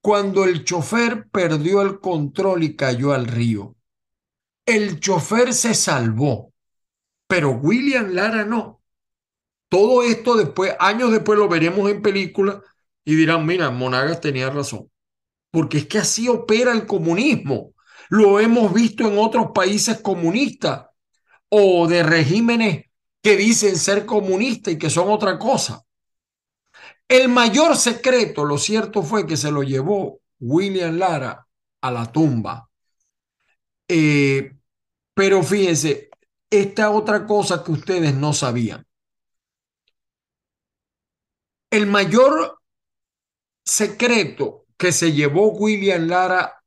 cuando 0.05 0.43
el 0.43 0.63
chofer 0.63 1.29
perdió 1.31 1.81
el 1.81 1.99
control 1.99 2.61
y 2.61 2.75
cayó 2.75 3.11
al 3.11 3.25
río. 3.25 3.75
El 4.63 4.99
chofer 4.99 5.51
se 5.51 5.73
salvó, 5.73 6.53
pero 7.27 7.53
William 7.53 8.11
Lara 8.11 8.45
no. 8.45 8.83
Todo 9.67 10.03
esto 10.03 10.35
después, 10.35 10.75
años 10.79 11.11
después 11.11 11.39
lo 11.39 11.47
veremos 11.47 11.89
en 11.89 12.03
película 12.03 12.61
y 13.03 13.15
dirán, 13.15 13.47
mira, 13.47 13.71
Monagas 13.71 14.21
tenía 14.21 14.51
razón. 14.51 14.91
Porque 15.49 15.79
es 15.79 15.87
que 15.87 15.97
así 15.97 16.27
opera 16.27 16.71
el 16.71 16.85
comunismo. 16.85 17.73
Lo 18.09 18.39
hemos 18.39 18.71
visto 18.75 19.07
en 19.07 19.17
otros 19.17 19.53
países 19.55 20.01
comunistas 20.01 20.85
o 21.49 21.87
de 21.87 22.03
regímenes 22.03 22.85
que 23.23 23.37
dicen 23.37 23.75
ser 23.75 24.05
comunistas 24.05 24.75
y 24.75 24.77
que 24.77 24.91
son 24.91 25.09
otra 25.09 25.39
cosa. 25.39 25.83
El 27.07 27.29
mayor 27.29 27.77
secreto, 27.77 28.45
lo 28.45 28.57
cierto 28.57 29.03
fue 29.03 29.27
que 29.27 29.37
se 29.37 29.51
lo 29.51 29.63
llevó 29.63 30.21
William 30.39 30.97
Lara 30.97 31.47
a 31.81 31.91
la 31.91 32.11
tumba. 32.11 32.69
Eh, 33.87 34.55
pero 35.13 35.43
fíjense, 35.43 36.09
esta 36.49 36.89
otra 36.89 37.25
cosa 37.27 37.63
que 37.63 37.71
ustedes 37.71 38.15
no 38.15 38.33
sabían. 38.33 38.85
El 41.69 41.87
mayor 41.87 42.59
secreto 43.63 44.65
que 44.77 44.91
se 44.91 45.11
llevó 45.11 45.49
William 45.49 46.07
Lara 46.07 46.63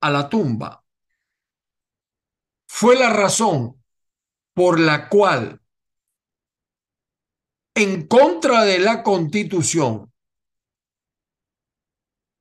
a 0.00 0.10
la 0.10 0.28
tumba 0.28 0.84
fue 2.66 2.96
la 2.96 3.10
razón 3.10 3.82
por 4.54 4.78
la 4.78 5.08
cual 5.08 5.60
en 7.78 8.08
contra 8.08 8.64
de 8.64 8.80
la 8.80 9.04
constitución, 9.04 10.12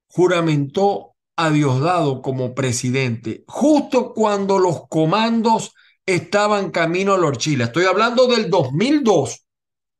juramentó 0.07 1.15
a 1.35 1.51
Diosdado 1.51 2.23
como 2.23 2.55
presidente, 2.55 3.43
justo 3.47 4.15
cuando 4.15 4.57
los 4.57 4.87
comandos 4.87 5.75
estaban 6.07 6.71
camino 6.71 7.13
a 7.13 7.19
Lorchila. 7.19 7.65
Estoy 7.65 7.85
hablando 7.85 8.25
del 8.25 8.49
2002. 8.49 9.45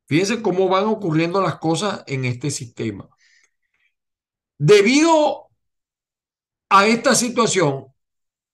Fíjense 0.08 0.42
cómo 0.42 0.70
van 0.70 0.86
ocurriendo 0.86 1.40
las 1.40 1.60
cosas 1.60 2.04
en 2.08 2.26
este 2.26 2.50
sistema. 2.50 3.08
Debido 4.58 5.50
a 6.70 6.88
esta 6.88 7.14
situación, 7.14 7.94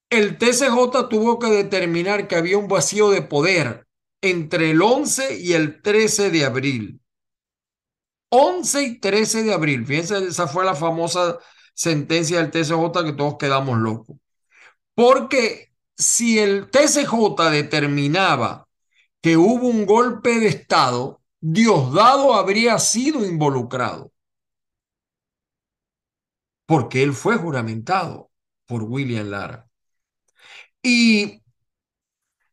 el 0.10 0.38
TCJ 0.38 1.08
tuvo 1.10 1.40
que 1.40 1.48
determinar 1.48 2.28
que 2.28 2.36
había 2.36 2.58
un 2.58 2.68
vacío 2.68 3.10
de 3.10 3.22
poder 3.22 3.88
entre 4.24 4.72
el 4.72 4.82
11 4.82 5.38
y 5.40 5.54
el 5.54 5.82
13 5.82 6.32
de 6.32 6.46
abril. 6.46 7.02
11 8.30 8.84
y 8.84 9.00
13 9.00 9.44
de 9.44 9.54
abril. 9.54 9.86
Fíjense, 9.86 10.18
esa 10.18 10.48
fue 10.48 10.66
la 10.66 10.74
famosa 10.76 11.38
sentencia 11.76 12.38
del 12.38 12.50
TCJ 12.50 13.04
que 13.06 13.14
todos 13.14 13.38
quedamos 13.38 13.78
locos. 13.78 14.18
Porque 14.96 15.74
si 15.98 16.40
el 16.40 16.70
TCJ 16.72 17.50
determinaba 17.52 18.68
que 19.22 19.38
hubo 19.38 19.68
un 19.68 19.86
golpe 19.86 20.40
de 20.40 20.48
Estado, 20.48 21.22
Diosdado 21.42 22.34
habría 22.36 22.80
sido 22.80 23.26
involucrado. 23.26 24.14
Porque 26.66 27.04
él 27.04 27.14
fue 27.14 27.36
juramentado 27.36 28.32
por 28.66 28.84
William 28.84 29.28
Lara. 29.30 29.68
Y 30.82 31.42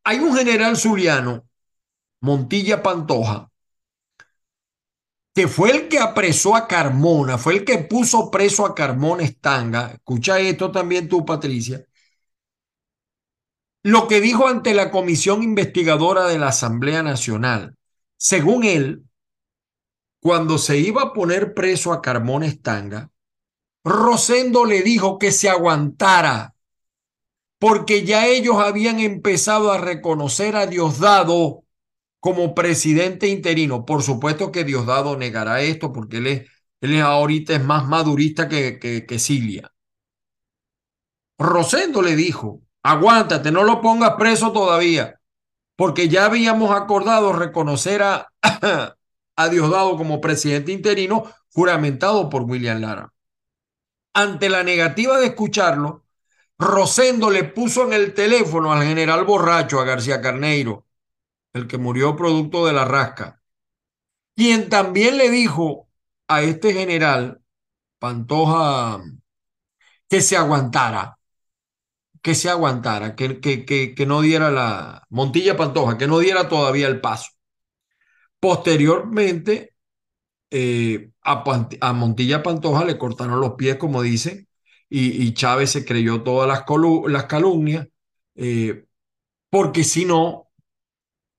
hay 0.02 0.18
un 0.18 0.36
general 0.36 0.76
zuliano, 0.76 1.48
Montilla 2.20 2.82
Pantoja, 2.82 3.50
que 5.34 5.48
fue 5.48 5.70
el 5.70 5.88
que 5.88 5.98
apresó 5.98 6.56
a 6.56 6.66
Carmona, 6.66 7.38
fue 7.38 7.54
el 7.54 7.64
que 7.64 7.78
puso 7.78 8.30
preso 8.30 8.66
a 8.66 8.74
Carmona 8.74 9.22
Estanga. 9.22 9.92
Escucha 9.92 10.38
esto 10.38 10.70
también 10.70 11.08
tú, 11.08 11.24
Patricia. 11.24 11.84
Lo 13.82 14.08
que 14.08 14.20
dijo 14.20 14.46
ante 14.46 14.74
la 14.74 14.90
comisión 14.90 15.42
investigadora 15.42 16.26
de 16.26 16.38
la 16.38 16.48
Asamblea 16.48 17.02
Nacional. 17.02 17.76
Según 18.16 18.64
él, 18.64 19.04
cuando 20.20 20.58
se 20.58 20.78
iba 20.78 21.02
a 21.02 21.12
poner 21.14 21.54
preso 21.54 21.92
a 21.92 22.02
Carmona 22.02 22.46
Estanga, 22.46 23.10
Rosendo 23.82 24.66
le 24.66 24.82
dijo 24.82 25.18
que 25.18 25.32
se 25.32 25.48
aguantara, 25.48 26.54
porque 27.58 28.04
ya 28.04 28.26
ellos 28.26 28.56
habían 28.56 29.00
empezado 29.00 29.72
a 29.72 29.78
reconocer 29.78 30.56
a 30.56 30.66
Diosdado 30.66 31.64
como 32.20 32.54
presidente 32.54 33.28
interino. 33.28 33.84
Por 33.84 34.02
supuesto 34.02 34.52
que 34.52 34.64
Diosdado 34.64 35.16
negará 35.16 35.62
esto, 35.62 35.92
porque 35.92 36.18
él 36.18 36.26
es, 36.26 37.02
ahorita 37.02 37.54
es 37.54 37.64
más 37.64 37.86
madurista 37.86 38.48
que, 38.48 38.78
que, 38.78 39.06
que 39.06 39.18
Cilia. 39.18 39.72
Rosendo 41.38 42.02
le 42.02 42.16
dijo, 42.16 42.60
aguántate, 42.82 43.50
no 43.50 43.64
lo 43.64 43.80
pongas 43.80 44.14
preso 44.18 44.52
todavía, 44.52 45.20
porque 45.74 46.08
ya 46.08 46.26
habíamos 46.26 46.70
acordado 46.70 47.32
reconocer 47.32 48.02
a, 48.02 48.30
a 49.36 49.48
Diosdado 49.48 49.96
como 49.96 50.20
presidente 50.20 50.72
interino 50.72 51.24
juramentado 51.52 52.28
por 52.28 52.42
William 52.42 52.80
Lara. 52.80 53.12
Ante 54.12 54.48
la 54.50 54.62
negativa 54.62 55.18
de 55.18 55.26
escucharlo, 55.26 56.04
Rosendo 56.58 57.30
le 57.30 57.44
puso 57.44 57.86
en 57.86 57.94
el 57.94 58.12
teléfono 58.12 58.70
al 58.70 58.82
general 58.82 59.24
borracho, 59.24 59.80
a 59.80 59.84
García 59.84 60.20
Carneiro, 60.20 60.84
el 61.52 61.66
que 61.66 61.78
murió 61.78 62.16
producto 62.16 62.66
de 62.66 62.72
la 62.72 62.84
rasca, 62.84 63.40
quien 64.36 64.68
también 64.68 65.18
le 65.18 65.30
dijo 65.30 65.88
a 66.28 66.42
este 66.42 66.72
general, 66.72 67.42
Pantoja, 67.98 69.02
que 70.08 70.20
se 70.20 70.36
aguantara, 70.36 71.18
que 72.22 72.34
se 72.34 72.50
aguantara, 72.50 73.16
que, 73.16 73.40
que, 73.40 73.64
que, 73.64 74.06
no 74.06 74.20
diera 74.22 74.50
la 74.50 75.06
Montilla 75.10 75.56
Pantoja, 75.56 75.98
que 75.98 76.06
no 76.06 76.18
diera 76.18 76.48
todavía 76.48 76.88
el 76.88 77.00
paso. 77.00 77.30
Posteriormente, 78.38 79.74
eh, 80.50 81.10
a, 81.22 81.92
Montilla 81.92 82.42
Pantoja 82.42 82.84
le 82.84 82.98
cortaron 82.98 83.40
los 83.40 83.54
pies, 83.54 83.76
como 83.76 84.02
dice, 84.02 84.48
y, 84.88 85.22
y 85.22 85.34
Chávez 85.34 85.70
se 85.70 85.84
creyó 85.84 86.22
todas 86.22 86.48
las, 86.48 86.64
las 87.08 87.24
calumnias, 87.26 87.88
eh, 88.34 88.86
porque 89.50 89.84
si 89.84 90.04
no, 90.04 90.49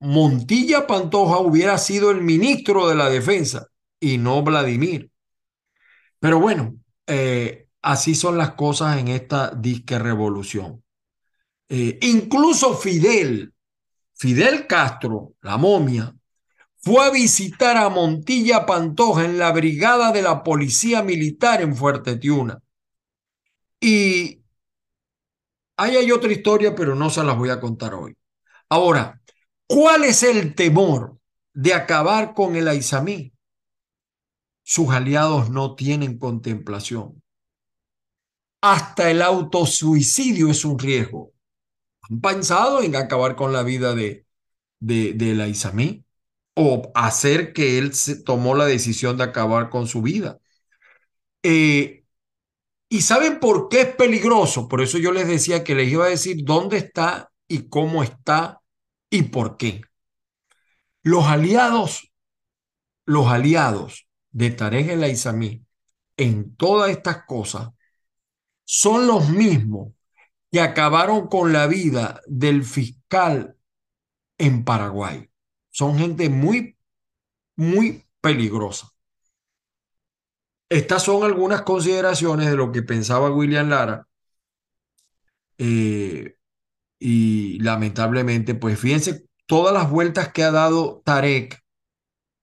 Montilla 0.01 0.87
Pantoja 0.87 1.37
hubiera 1.37 1.77
sido 1.77 2.09
el 2.09 2.21
ministro 2.21 2.89
de 2.89 2.95
la 2.95 3.09
defensa 3.09 3.67
y 3.99 4.17
no 4.17 4.41
Vladimir. 4.41 5.11
Pero 6.19 6.39
bueno, 6.39 6.75
eh, 7.05 7.67
así 7.83 8.15
son 8.15 8.37
las 8.37 8.53
cosas 8.53 8.97
en 8.97 9.09
esta 9.09 9.51
disque 9.51 9.99
revolución. 9.99 10.83
Eh, 11.69 11.99
incluso 12.01 12.75
Fidel, 12.75 13.53
Fidel 14.15 14.65
Castro, 14.65 15.35
la 15.41 15.57
momia, 15.57 16.15
fue 16.79 17.05
a 17.05 17.11
visitar 17.11 17.77
a 17.77 17.89
Montilla 17.89 18.65
Pantoja 18.65 19.23
en 19.23 19.37
la 19.37 19.51
brigada 19.51 20.11
de 20.11 20.23
la 20.23 20.43
Policía 20.43 21.03
Militar 21.03 21.61
en 21.61 21.75
Fuerte 21.75 22.17
Tiuna. 22.17 22.59
Y 23.79 24.41
ahí 25.77 25.95
hay 25.95 26.11
otra 26.11 26.31
historia, 26.31 26.73
pero 26.73 26.95
no 26.95 27.11
se 27.11 27.23
las 27.23 27.37
voy 27.37 27.49
a 27.49 27.59
contar 27.59 27.93
hoy. 27.93 28.15
Ahora, 28.69 29.20
¿cuál 29.71 30.03
es 30.03 30.23
el 30.23 30.53
temor 30.53 31.17
de 31.53 31.73
acabar 31.73 32.33
con 32.33 32.57
el 32.57 32.67
Aizamí? 32.67 33.31
Sus 34.63 34.89
aliados 34.89 35.49
no 35.49 35.75
tienen 35.75 36.17
contemplación. 36.17 37.23
Hasta 38.61 39.09
el 39.09 39.21
autosuicidio 39.21 40.49
es 40.49 40.65
un 40.65 40.77
riesgo. 40.77 41.31
¿Han 42.09 42.19
pensado 42.19 42.83
en 42.83 42.97
acabar 42.97 43.37
con 43.37 43.53
la 43.53 43.63
vida 43.63 43.95
de, 43.95 44.25
de, 44.79 45.13
de 45.13 45.33
o 46.55 46.91
hacer 46.93 47.53
que 47.53 47.77
él 47.77 47.93
se 47.93 48.21
tomó 48.21 48.55
la 48.55 48.65
decisión 48.65 49.15
de 49.17 49.23
acabar 49.23 49.69
con 49.69 49.87
su 49.87 50.01
vida. 50.01 50.39
Eh, 51.43 52.03
¿Y 52.89 53.01
saben 53.01 53.39
por 53.39 53.69
qué 53.69 53.81
es 53.81 53.95
peligroso? 53.95 54.67
Por 54.67 54.81
eso 54.81 54.97
yo 54.97 55.13
les 55.13 55.27
decía 55.27 55.63
que 55.63 55.75
les 55.75 55.89
iba 55.89 56.05
a 56.05 56.09
decir 56.09 56.43
dónde 56.43 56.77
está 56.77 57.31
y 57.47 57.69
cómo 57.69 58.03
está 58.03 58.60
y 59.11 59.23
por 59.23 59.57
qué. 59.57 59.81
Los 61.03 61.25
aliados, 61.25 62.11
los 63.05 63.27
aliados 63.27 64.07
de 64.31 64.49
Tarek 64.49 64.89
el 64.89 65.03
Aizamí 65.03 65.63
en 66.17 66.55
todas 66.55 66.89
estas 66.89 67.25
cosas 67.25 67.69
son 68.63 69.05
los 69.05 69.29
mismos 69.29 69.93
que 70.51 70.61
acabaron 70.61 71.27
con 71.27 71.53
la 71.53 71.67
vida 71.67 72.21
del 72.25 72.63
fiscal 72.63 73.55
en 74.37 74.63
Paraguay. 74.63 75.29
Son 75.69 75.97
gente 75.97 76.29
muy, 76.29 76.77
muy 77.55 78.05
peligrosa. 78.21 78.91
Estas 80.69 81.03
son 81.03 81.23
algunas 81.23 81.63
consideraciones 81.63 82.49
de 82.49 82.55
lo 82.55 82.71
que 82.71 82.81
pensaba 82.81 83.29
William 83.31 83.69
Lara. 83.69 84.07
Eh, 85.57 86.37
y 87.03 87.57
lamentablemente, 87.59 88.53
pues 88.53 88.79
fíjense 88.79 89.25
todas 89.47 89.73
las 89.73 89.89
vueltas 89.89 90.31
que 90.31 90.43
ha 90.43 90.51
dado 90.51 91.01
Tarek 91.03 91.63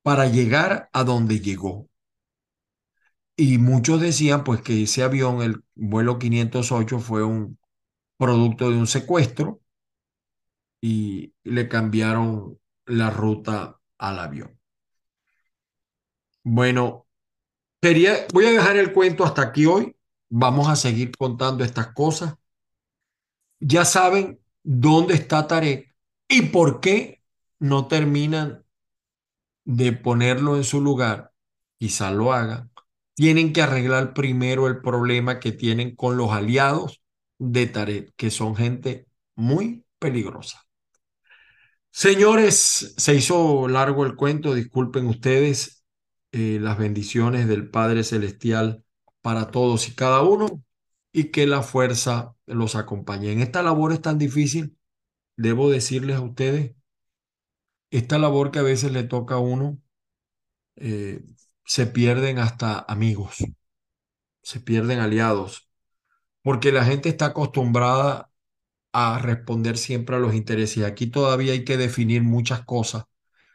para 0.03 0.27
llegar 0.27 0.91
a 0.93 1.05
donde 1.05 1.39
llegó. 1.39 1.89
Y 3.37 3.59
muchos 3.59 4.01
decían 4.01 4.43
pues 4.43 4.61
que 4.61 4.83
ese 4.83 5.05
avión, 5.05 5.43
el 5.43 5.63
vuelo 5.77 6.19
508, 6.19 6.99
fue 6.99 7.23
un 7.23 7.57
producto 8.17 8.69
de 8.71 8.79
un 8.79 8.89
secuestro 8.89 9.61
y 10.81 11.35
le 11.45 11.69
cambiaron 11.69 12.59
la 12.87 13.11
ruta 13.11 13.79
al 13.97 14.19
avión. 14.19 14.59
Bueno, 16.43 17.07
quería, 17.81 18.27
voy 18.35 18.47
a 18.47 18.51
dejar 18.51 18.77
el 18.77 18.93
cuento 18.93 19.25
hasta 19.25 19.43
aquí 19.43 19.67
hoy. 19.67 19.95
Vamos 20.31 20.69
a 20.69 20.75
seguir 20.75 21.13
contando 21.17 21.63
estas 21.63 21.93
cosas. 21.93 22.35
Ya 23.61 23.85
saben 23.85 24.41
dónde 24.63 25.15
está 25.15 25.47
Tarek 25.47 25.95
y 26.29 26.43
por 26.43 26.81
qué 26.81 27.23
no 27.59 27.89
terminan 27.89 28.65
de 29.65 29.93
ponerlo 29.93 30.57
en 30.57 30.65
su 30.65 30.81
lugar. 30.81 31.33
Quizá 31.79 32.11
lo 32.11 32.33
hagan. 32.33 32.71
Tienen 33.15 33.53
que 33.53 33.63
arreglar 33.63 34.15
primero 34.15 34.67
el 34.67 34.81
problema 34.81 35.41
que 35.41 35.53
tienen 35.53 35.95
con 35.97 36.17
los 36.17 36.31
aliados 36.31 37.03
de 37.39 37.67
Tarek, 37.67 38.13
que 38.17 38.31
son 38.31 38.57
gente 38.57 39.07
muy 39.35 39.85
peligrosa. 39.99 40.69
Señores, 41.91 42.95
se 42.97 43.15
hizo 43.15 43.67
largo 43.69 44.07
el 44.07 44.15
cuento, 44.15 44.55
disculpen 44.55 45.07
ustedes 45.07 45.85
eh, 46.33 46.59
las 46.61 46.79
bendiciones 46.79 47.49
del 47.49 47.71
Padre 47.71 48.05
Celestial 48.05 48.85
para 49.21 49.51
todos 49.51 49.89
y 49.89 49.95
cada 49.95 50.23
uno 50.23 50.63
y 51.13 51.25
que 51.25 51.47
la 51.47 51.63
fuerza 51.63 52.35
los 52.49 52.75
acompañe. 52.77 53.33
En 53.33 53.41
esta 53.41 53.63
labor 53.63 53.93
es 53.93 54.03
tan 54.03 54.19
difícil, 54.19 54.77
debo 55.37 55.71
decirles 55.71 56.17
a 56.17 56.21
ustedes, 56.23 56.75
esta 57.91 58.19
labor 58.19 58.51
que 58.51 58.59
a 58.59 58.63
veces 58.63 58.93
le 58.93 59.05
toca 59.05 59.37
a 59.37 59.39
uno, 59.39 59.79
eh, 60.77 61.25
se 61.65 61.87
pierden 61.87 62.39
hasta 62.39 62.81
amigos, 62.89 63.37
se 64.43 64.61
pierden 64.61 65.01
aliados, 65.01 65.69
porque 66.43 66.73
la 66.73 66.85
gente 66.85 67.09
está 67.09 67.27
acostumbrada 67.27 68.31
a 68.93 69.19
responder 69.19 69.79
siempre 69.79 70.17
a 70.17 70.19
los 70.19 70.35
intereses. 70.35 70.79
Y 70.79 70.85
aquí 70.85 71.09
todavía 71.09 71.53
hay 71.53 71.65
que 71.65 71.77
definir 71.77 72.23
muchas 72.23 72.65
cosas, 72.65 73.05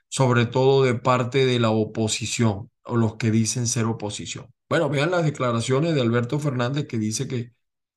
sobre 0.09 0.45
todo 0.45 0.83
de 0.83 0.95
parte 0.95 1.45
de 1.45 1.59
la 1.59 1.71
oposición 1.71 2.71
o 2.83 2.97
los 2.97 3.15
que 3.17 3.31
dicen 3.31 3.67
ser 3.67 3.85
oposición. 3.85 4.47
Bueno, 4.69 4.89
vean 4.89 5.11
las 5.11 5.23
declaraciones 5.25 5.95
de 5.95 6.01
Alberto 6.01 6.39
Fernández 6.39 6.87
que 6.87 6.97
dice 6.97 7.27
que 7.27 7.53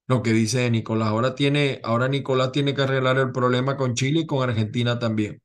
lo 0.06 0.22
que 0.22 0.32
dice 0.32 0.70
Nicolás. 0.70 1.08
Ahora 1.08 1.34
tiene, 1.34 1.80
ahora 1.84 2.08
Nicolás 2.08 2.52
tiene 2.52 2.74
que 2.74 2.82
arreglar 2.82 3.18
el 3.18 3.32
problema 3.32 3.76
con 3.76 3.94
Chile 3.94 4.20
y 4.20 4.26
con 4.26 4.48
Argentina 4.48 4.98
también. 4.98 5.42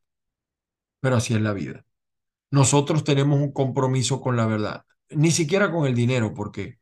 Pero 0.99 1.15
así 1.17 1.33
es 1.33 1.41
la 1.41 1.53
vida. 1.53 1.85
Nosotros 2.51 3.03
tenemos 3.03 3.39
un 3.39 3.53
compromiso 3.53 4.21
con 4.21 4.37
la 4.37 4.45
verdad, 4.45 4.85
ni 5.09 5.31
siquiera 5.31 5.71
con 5.71 5.87
el 5.87 5.95
dinero, 5.95 6.33
porque 6.33 6.79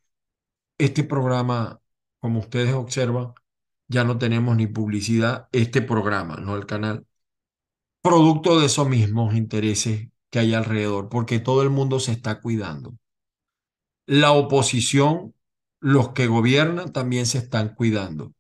este 0.77 1.03
programa, 1.03 1.81
como 2.19 2.39
ustedes 2.39 2.73
observan, 2.73 3.33
ya 3.87 4.03
no 4.03 4.17
tenemos 4.17 4.55
ni 4.57 4.67
publicidad, 4.67 5.49
este 5.51 5.81
programa, 5.81 6.37
no 6.37 6.55
el 6.55 6.65
canal, 6.65 7.05
producto 8.01 8.59
de 8.59 8.67
esos 8.67 8.87
mismos 8.89 9.35
intereses 9.35 10.09
que 10.29 10.39
hay 10.39 10.53
alrededor, 10.53 11.09
porque 11.09 11.39
todo 11.39 11.63
el 11.63 11.69
mundo 11.69 11.99
se 11.99 12.11
está 12.11 12.41
cuidando. 12.41 12.95
La 14.07 14.31
oposición, 14.33 15.33
los 15.79 16.09
que 16.13 16.27
gobiernan 16.27 16.91
también 16.91 17.25
se 17.25 17.39
están 17.39 17.75
cuidando, 17.75 18.33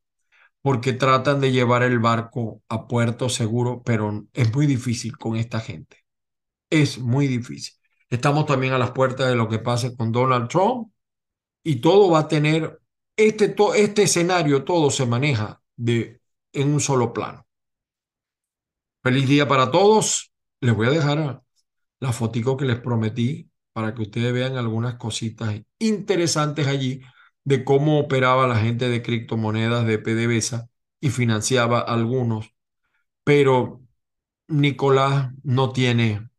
porque 0.61 0.93
tratan 0.93 1.39
de 1.41 1.51
llevar 1.51 1.83
el 1.83 1.99
barco 1.99 2.61
a 2.69 2.87
puerto 2.87 3.29
seguro, 3.29 3.81
pero 3.83 4.27
es 4.33 4.53
muy 4.53 4.67
difícil 4.67 5.17
con 5.17 5.35
esta 5.35 5.59
gente. 5.59 6.05
Es 6.69 6.99
muy 6.99 7.27
difícil. 7.27 7.75
Estamos 8.09 8.45
también 8.45 8.73
a 8.73 8.77
las 8.77 8.91
puertas 8.91 9.29
de 9.29 9.35
lo 9.35 9.47
que 9.49 9.59
pase 9.59 9.95
con 9.95 10.11
Donald 10.11 10.49
Trump 10.49 10.91
y 11.63 11.77
todo 11.77 12.09
va 12.11 12.19
a 12.19 12.27
tener, 12.27 12.79
este, 13.15 13.55
este 13.75 14.03
escenario 14.03 14.63
todo 14.63 14.89
se 14.91 15.05
maneja 15.05 15.61
de, 15.75 16.21
en 16.53 16.73
un 16.73 16.79
solo 16.81 17.13
plano. 17.13 17.45
Feliz 19.03 19.27
día 19.27 19.47
para 19.47 19.71
todos. 19.71 20.31
Les 20.61 20.75
voy 20.75 20.87
a 20.87 20.91
dejar 20.91 21.41
la 21.99 22.11
fotico 22.11 22.57
que 22.57 22.65
les 22.65 22.79
prometí 22.79 23.49
para 23.71 23.93
que 23.93 24.01
ustedes 24.01 24.33
vean 24.33 24.57
algunas 24.57 24.95
cositas 24.95 25.55
interesantes 25.79 26.67
allí 26.67 27.01
de 27.49 27.63
cómo 27.63 27.99
operaba 27.99 28.45
la 28.45 28.57
gente 28.57 28.89
de 28.89 29.01
criptomonedas 29.01 29.83
de 29.87 29.97
PDVSA 29.97 30.69
y 31.01 31.09
financiaba 31.09 31.79
algunos. 31.79 32.53
Pero 33.23 33.81
Nicolás 34.47 35.31
no 35.43 35.73
tiene 35.73 36.29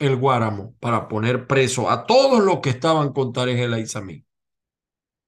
el 0.00 0.16
Guáramo 0.16 0.74
para 0.80 1.06
poner 1.08 1.46
preso 1.46 1.88
a 1.90 2.06
todos 2.06 2.42
los 2.42 2.58
que 2.60 2.70
estaban 2.70 3.12
con 3.12 3.32
Tarek 3.32 3.58
El 3.58 3.74
Aizamí. 3.74 4.26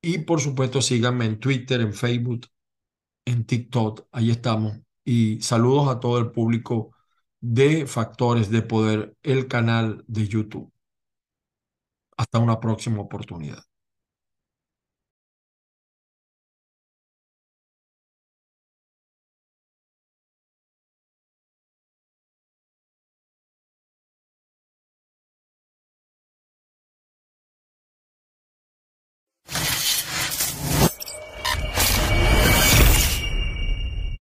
Y 0.00 0.18
por 0.18 0.40
supuesto, 0.40 0.82
síganme 0.82 1.26
en 1.26 1.38
Twitter, 1.40 1.80
en 1.80 1.94
Facebook, 1.94 2.46
en 3.24 3.46
TikTok. 3.46 4.06
Ahí 4.12 4.30
estamos. 4.30 4.78
Y 5.04 5.40
saludos 5.42 5.88
a 5.88 6.00
todo 6.00 6.18
el 6.18 6.30
público 6.32 6.92
de 7.40 7.86
Factores 7.86 8.50
de 8.50 8.62
Poder, 8.62 9.16
el 9.22 9.48
canal 9.48 10.04
de 10.06 10.28
YouTube. 10.28 10.72
Hasta 12.16 12.38
una 12.38 12.58
próxima 12.58 13.02
oportunidad. 13.02 13.62